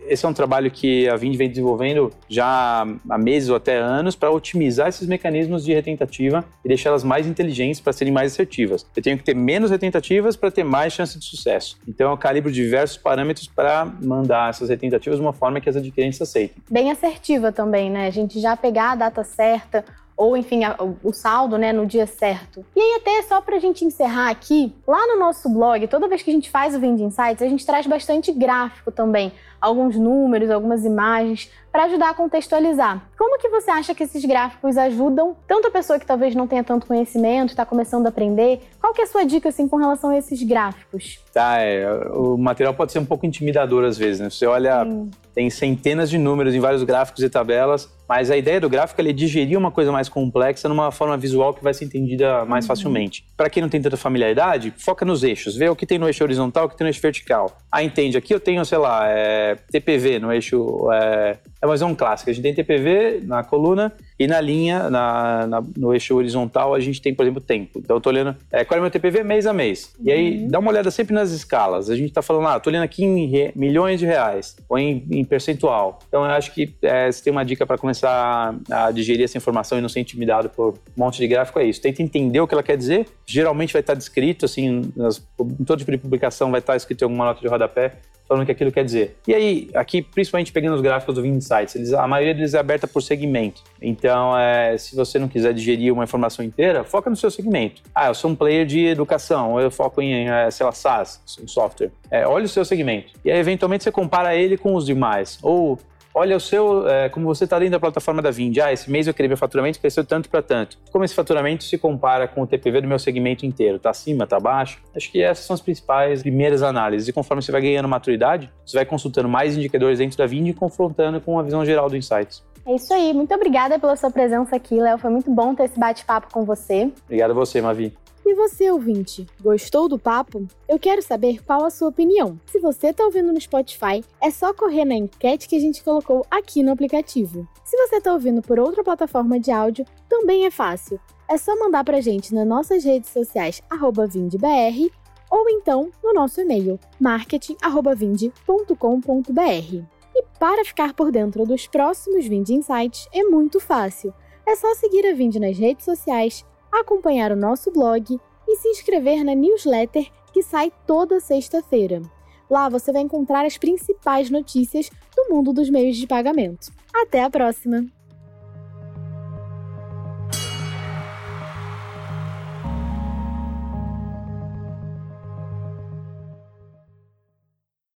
esse 0.07 0.25
é 0.25 0.29
um 0.29 0.33
trabalho 0.33 0.71
que 0.71 1.09
a 1.09 1.17
Vind 1.17 1.37
vem 1.37 1.49
desenvolvendo 1.49 2.11
já 2.29 2.87
há 3.09 3.19
meses 3.19 3.49
ou 3.49 3.57
até 3.57 3.77
anos 3.77 4.15
para 4.15 4.31
otimizar 4.31 4.89
esses 4.89 5.07
mecanismos 5.07 5.65
de 5.65 5.73
retentativa 5.73 6.45
e 6.65 6.69
deixá-las 6.69 7.05
mais 7.05 7.27
inteligentes 7.27 7.81
para 7.81 7.93
serem 7.93 8.13
mais 8.13 8.33
assertivas. 8.33 8.87
Eu 8.97 9.03
tenho 9.03 9.19
que 9.19 9.25
ter 9.25 9.35
menos 9.35 9.71
retentativas 9.71 10.37
para 10.37 10.51
ter 10.51 10.65
mais 10.65 10.93
chance 10.93 11.19
de 11.19 11.25
sucesso. 11.25 11.77
Então 11.87 12.11
eu 12.11 12.17
calibro 12.17 12.51
diversos 12.51 12.97
parâmetros 12.97 13.47
para 13.47 13.87
mandar 14.03 14.51
essas 14.51 14.69
retentativas 14.69 15.19
de 15.19 15.25
uma 15.25 15.33
forma 15.33 15.61
que 15.61 15.69
as 15.69 15.77
adquirentes 15.77 16.21
aceitem. 16.21 16.63
Bem 16.71 16.91
assertiva 16.91 17.53
também, 17.53 17.91
né? 17.91 18.07
A 18.07 18.11
gente 18.11 18.41
já 18.41 18.57
pegar 18.57 18.93
a 18.93 18.95
data 18.95 19.25
certa, 19.25 19.85
ou 20.17 20.37
enfim, 20.37 20.65
a, 20.65 20.77
o 21.03 21.13
saldo, 21.13 21.59
né, 21.59 21.73
no 21.73 21.87
dia 21.87 22.07
certo. 22.07 22.65
E 22.75 22.81
aí 22.81 23.01
até 23.01 23.23
só 23.23 23.41
pra 23.41 23.59
gente 23.59 23.85
encerrar 23.85 24.31
aqui, 24.31 24.73
lá 24.87 25.07
no 25.09 25.19
nosso 25.19 25.49
blog, 25.49 25.87
toda 25.89 26.09
vez 26.09 26.23
que 26.23 26.31
a 26.31 26.35
gente 26.35 26.51
faz 26.51 26.75
o 26.75 26.81
Vend 26.81 27.01
Insights, 27.03 27.43
a 27.43 27.49
gente 27.49 27.67
traz 27.67 27.87
bastante 27.87 28.33
gráfico 28.33 28.93
também, 28.93 29.33
alguns 29.61 29.97
números, 29.97 30.51
algumas 30.51 30.85
imagens, 30.85 31.51
para 31.73 31.85
ajudar 31.85 32.11
a 32.11 32.15
contextualizar. 32.15 33.03
Como 33.19 33.39
que 33.39 33.49
você 33.49 33.71
acha 33.71 33.95
que 33.95 34.05
esses 34.05 34.25
gráficos 34.25 34.77
ajudam 34.77 35.37
tanto 35.49 35.69
a 35.69 35.71
pessoa 35.71 35.99
que 35.99 36.07
talvez 36.07 36.35
não 36.35 36.47
tenha 36.47 36.63
tanto 36.63 36.87
conhecimento, 36.87 37.51
está 37.51 37.67
começando 37.67 38.07
a 38.07 38.11
aprender? 38.11 38.61
Qual 38.81 38.93
que 38.93 39.01
é 39.01 39.05
a 39.05 39.09
sua 39.09 39.25
dica 39.25 39.49
assim 39.49 39.67
com 39.67 39.77
relação 39.77 40.11
a 40.11 40.17
esses 40.17 40.41
gráficos? 40.43 41.19
Tá, 41.33 41.61
é, 41.61 41.89
o 42.13 42.37
material 42.37 42.75
pode 42.75 42.93
ser 42.93 43.01
um 43.01 43.05
pouco 43.05 43.27
intimidador 43.27 43.85
às 43.85 43.99
vezes, 43.99 44.21
né? 44.21 44.31
Você 44.31 44.47
olha 44.47 44.85
Sim 44.85 45.11
tem 45.35 45.51
centenas 45.51 46.09
de 46.09 46.17
números 46.17 46.55
em 46.55 46.61
vários 46.61 46.85
gráficos 46.85 47.23
e 47.23 47.29
tabelas, 47.29 47.91
mas 48.09 48.31
a 48.31 48.37
ideia 48.37 48.61
do 48.61 48.69
gráfico 48.69 49.01
é 49.01 49.13
digerir 49.13 49.59
uma 49.59 49.71
coisa 49.71 49.91
mais 49.91 50.09
complexa 50.09 50.69
numa 50.69 50.91
forma 50.91 51.17
visual 51.17 51.55
que 51.55 51.63
vai 51.63 51.75
ser 51.75 51.85
entendida 51.85 52.45
mais 52.45 52.65
uhum. 52.65 52.69
facilmente. 52.69 53.25
Para 53.37 53.51
quem 53.51 53.63
não 53.63 53.69
tem 53.69 53.81
tanta 53.81 53.97
familiaridade, 53.97 54.73
foca 54.77 55.05
nos 55.05 55.23
eixos, 55.23 55.57
vê 55.57 55.69
o 55.69 55.77
que 55.77 55.87
tem 55.87 55.99
no 55.99 56.07
eixo 56.07 56.23
horizontal, 56.23 56.67
o 56.67 56.69
que 56.69 56.77
tem 56.77 56.85
no 56.85 56.91
eixo 56.91 57.01
vertical. 57.01 57.57
Ah, 57.71 57.83
entende, 57.83 58.17
aqui 58.17 58.35
eu 58.35 58.41
tenho, 58.41 58.65
sei 58.65 58.79
lá, 58.79 59.09
é, 59.09 59.57
TPV 59.71 60.19
no 60.19 60.33
eixo. 60.33 60.91
É, 60.93 61.39
é 61.65 61.67
uma 61.67 61.75
visão 61.75 61.95
clássica. 61.95 62.31
A 62.31 62.35
gente 62.35 62.43
tem 62.43 62.55
TPV 62.55 63.23
na 63.25 63.43
coluna 63.43 63.93
e 64.19 64.27
na 64.27 64.41
linha, 64.41 64.91
na, 64.91 65.47
na, 65.47 65.65
no 65.77 65.93
eixo 65.93 66.15
horizontal, 66.15 66.75
a 66.75 66.81
gente 66.81 67.01
tem, 67.01 67.15
por 67.15 67.25
exemplo, 67.25 67.41
tempo. 67.41 67.79
Então, 67.79 67.97
eu 67.97 68.01
tô 68.01 68.11
olhando 68.11 68.37
é, 68.53 68.65
qual 68.65 68.77
é 68.77 68.81
o 68.81 68.83
meu 68.83 68.91
TPV 68.91 69.25
mês 69.25 69.47
a 69.47 69.53
mês. 69.53 69.93
Uhum. 69.99 70.05
E 70.07 70.13
aí, 70.13 70.43
uhum. 70.43 70.49
dá 70.49 70.59
uma 70.59 70.71
olhada 70.71 70.91
sempre 70.91 71.15
nas 71.15 71.31
escalas. 71.31 71.91
A 71.91 71.97
gente 71.97 72.09
está 72.09 72.23
falando, 72.23 72.47
ah, 72.49 72.61
tô 72.61 72.71
olhando 72.71 72.85
aqui 72.85 73.05
em 73.05 73.27
re, 73.27 73.51
milhões 73.57 73.99
de 73.99 74.07
reais, 74.07 74.57
ou 74.69 74.79
em, 74.79 75.05
em, 75.11 75.25
percentual. 75.25 75.99
Então, 76.07 76.25
eu 76.25 76.31
acho 76.31 76.53
que 76.53 76.75
é, 76.83 77.11
se 77.11 77.25
tem 77.25 77.33
uma 77.33 77.45
dica 77.45 77.67
para 77.67 77.79
começar 77.79 77.94
a 78.03 78.91
digerir 78.93 79.25
essa 79.25 79.37
informação 79.37 79.79
e 79.79 79.81
não 79.81 79.89
ser 79.89 80.01
intimidado 80.01 80.49
por 80.49 80.71
um 80.71 80.75
monte 80.97 81.19
de 81.19 81.29
gráfico, 81.29 81.59
é 81.59 81.65
isso. 81.65 81.81
Tenta 81.81 82.03
entender 82.03 82.41
o 82.41 82.49
que 82.49 82.55
ela 82.55 82.63
quer 82.63 82.77
dizer. 82.77 83.07
Geralmente 83.27 83.73
vai 83.73 83.81
estar 83.81 83.95
descrito, 83.95 84.45
assim, 84.45 84.91
nas, 84.97 85.23
em 85.41 85.65
todo 85.65 85.79
tipo 85.79 85.91
de 85.91 85.99
publicação 85.99 86.51
vai 86.51 86.61
estar 86.61 86.77
escrito 86.77 87.03
em 87.03 87.05
alguma 87.05 87.27
nota 87.27 87.41
de 87.41 87.49
rodapé 87.49 87.93
falando 88.27 88.43
o 88.43 88.47
que 88.47 88.53
aquilo 88.53 88.73
quer 88.73 88.85
dizer. 88.85 89.17
E 89.29 89.35
aí, 89.35 89.71
aqui, 89.75 90.03
principalmente 90.03 90.53
pegando 90.53 90.75
os 90.75 90.81
gráficos 90.81 91.15
do 91.15 91.27
Insights, 91.27 91.75
eles, 91.75 91.93
a 91.93 92.07
maioria 92.07 92.35
deles 92.35 92.55
é 92.55 92.59
aberta 92.59 92.87
por 92.87 93.03
segmento. 93.03 93.63
Então, 93.81 94.37
é, 94.37 94.77
se 94.79 94.97
você 94.97 95.19
não 95.19 95.29
quiser 95.29 95.53
digerir 95.53 95.93
uma 95.93 96.05
informação 96.05 96.45
inteira, 96.45 96.85
foca 96.85 97.11
no 97.11 97.17
seu 97.17 97.31
segmento. 97.31 97.83
Ah, 97.95 98.09
eu 98.09 98.15
sou 98.15 98.31
um 98.31 98.35
player 98.35 98.67
de 98.67 98.87
educação, 98.87 99.53
ou 99.53 99.61
eu 99.61 99.71
foco 99.71 100.01
em, 100.01 100.29
é, 100.29 100.51
sei 100.51 100.65
lá, 100.65 100.73
SaaS, 100.73 101.21
um 101.43 101.47
software. 101.47 101.91
É, 102.11 102.27
olha 102.27 102.47
o 102.47 102.49
seu 102.49 102.65
segmento. 102.65 103.13
E 103.25 103.31
aí, 103.31 103.39
eventualmente, 103.39 103.85
você 103.85 103.93
compara 103.93 104.35
ele 104.35 104.57
com 104.57 104.75
os 104.75 104.87
demais. 104.87 105.39
Ou 105.43 105.79
olha 106.15 106.37
o 106.37 106.41
seu, 106.41 106.89
é, 106.89 107.09
como 107.09 107.27
você 107.27 107.45
está 107.45 107.59
dentro 107.59 107.73
da 107.73 107.81
plataforma 107.81 108.23
da 108.23 108.31
Vind. 108.31 108.57
Ah, 108.59 108.73
esse 108.73 108.91
mês 108.91 109.07
eu 109.07 109.13
queria 109.13 109.29
meu 109.29 109.37
faturamento 109.37 109.81
cresceu 109.81 110.05
tanto 110.05 110.31
para 110.31 110.41
tanto. 110.41 110.79
Como 110.93 111.05
esse 111.05 111.15
faturamento 111.15 111.65
se 111.65 111.77
compara 111.77 112.29
com 112.29 112.43
o 112.43 112.47
TPV 112.47 112.83
do 112.83 112.89
meu 112.89 112.99
segmento 112.99 113.45
inteiro? 113.45 113.77
Está 113.77 113.91
acima, 113.91 114.25
está 114.25 114.37
abaixo? 114.37 114.81
Acho 114.95 115.11
que 115.11 115.21
essas 115.21 115.45
são 115.45 115.55
as 115.55 115.61
principais 115.61 116.23
primeiras 116.23 116.63
análises. 116.63 117.09
E 117.09 117.13
conforme 117.13 117.43
você 117.43 117.51
vai 117.51 117.61
ganhando 117.61 117.89
maturidade, 117.89 118.53
você 118.65 118.77
vai 118.77 118.87
consultando 118.87 119.29
mais 119.29 119.57
indicadores 119.57 119.99
dentro 119.99 120.17
da 120.17 120.27
Vind 120.27 120.49
e 120.49 120.55
confrontando 120.55 121.21
com 121.21 121.39
a 121.39 121.43
visão 121.43 121.65
geral 121.65 121.91
do 121.91 121.97
Insights. 121.97 122.45
É 122.67 122.75
isso 122.75 122.95
aí. 122.95 123.13
Muito 123.13 123.35
obrigada 123.35 123.79
pela 123.79 123.97
sua 123.97 124.11
presença 124.11 124.57
aqui, 124.57 124.81
Léo. 124.81 124.99
Foi 124.99 125.11
muito 125.11 125.31
bom 125.31 125.55
ter 125.55 125.65
esse 125.65 125.79
bate-papo 125.79 126.33
com 126.33 126.45
você. 126.45 126.91
Obrigado 127.05 127.33
a 127.33 127.35
você, 127.35 127.61
Mavi. 127.61 127.93
E 128.27 128.35
você, 128.35 128.71
ouvinte, 128.71 129.27
gostou 129.43 129.87
do 129.87 129.99
papo? 129.99 130.47
Eu 130.67 130.79
quero 130.79 131.03
saber 131.03 131.45
qual 131.45 131.63
a 131.63 131.71
sua 131.71 131.89
opinião. 131.89 132.41
Se 132.47 132.59
você 132.59 132.87
está 132.89 133.05
ouvindo 133.05 133.31
no 133.31 133.41
Spotify, 133.41 134.03
é 134.19 134.31
só 134.31 134.55
correr 134.55 134.87
na 134.87 134.95
enquete 134.95 135.47
que 135.47 135.57
a 135.57 135.61
gente 135.61 135.85
colocou 135.85 136.25
aqui 136.31 136.63
no 136.63 136.73
aplicativo. 136.73 137.47
Se 137.63 137.77
você 137.77 137.97
está 137.97 138.15
ouvindo 138.15 138.41
por 138.41 138.59
outra 138.59 138.83
plataforma 138.83 139.39
de 139.39 139.51
áudio, 139.51 139.85
também 140.09 140.47
é 140.47 140.51
fácil. 140.51 140.99
É 141.29 141.37
só 141.37 141.55
mandar 141.59 141.85
para 141.85 141.99
a 141.99 142.01
gente 142.01 142.35
nas 142.35 142.47
nossas 142.47 142.83
redes 142.83 143.11
sociais 143.11 143.61
@vindbr 143.71 144.91
ou 145.31 145.51
então 145.51 145.91
no 146.03 146.15
nosso 146.15 146.41
e-mail 146.41 146.81
marketing@vind.com.br. 146.99 149.85
E 150.17 150.25
para 150.39 150.65
ficar 150.65 150.95
por 150.95 151.11
dentro 151.11 151.45
dos 151.45 151.67
próximos 151.67 152.27
Vind 152.27 152.49
Insights 152.49 153.07
é 153.13 153.23
muito 153.25 153.61
fácil. 153.61 154.15
É 154.47 154.57
só 154.57 154.75
seguir 154.75 155.07
a 155.07 155.13
Vind 155.13 155.35
nas 155.37 155.59
redes 155.59 155.85
sociais 155.85 156.43
acompanhar 156.81 157.33
o 157.33 157.37
nosso 157.37 157.71
blog 157.71 158.19
e 158.47 158.57
se 158.57 158.69
inscrever 158.69 159.25
na 159.25 159.35
newsletter 159.35 160.11
que 160.33 160.43
sai 160.43 160.73
toda 160.87 161.21
sexta-feira. 161.21 162.03
Lá 162.51 162.69
você 162.69 162.93
vai 162.93 163.03
encontrar 163.03 163.45
as 163.45 163.57
principais 163.57 164.31
notícias 164.31 164.91
do 165.17 165.33
mundo 165.33 165.53
dos 165.53 165.71
meios 165.71 165.97
de 165.97 166.07
pagamento. 166.07 166.73
Até 166.93 167.23
a 167.23 167.31
próxima! 167.31 167.87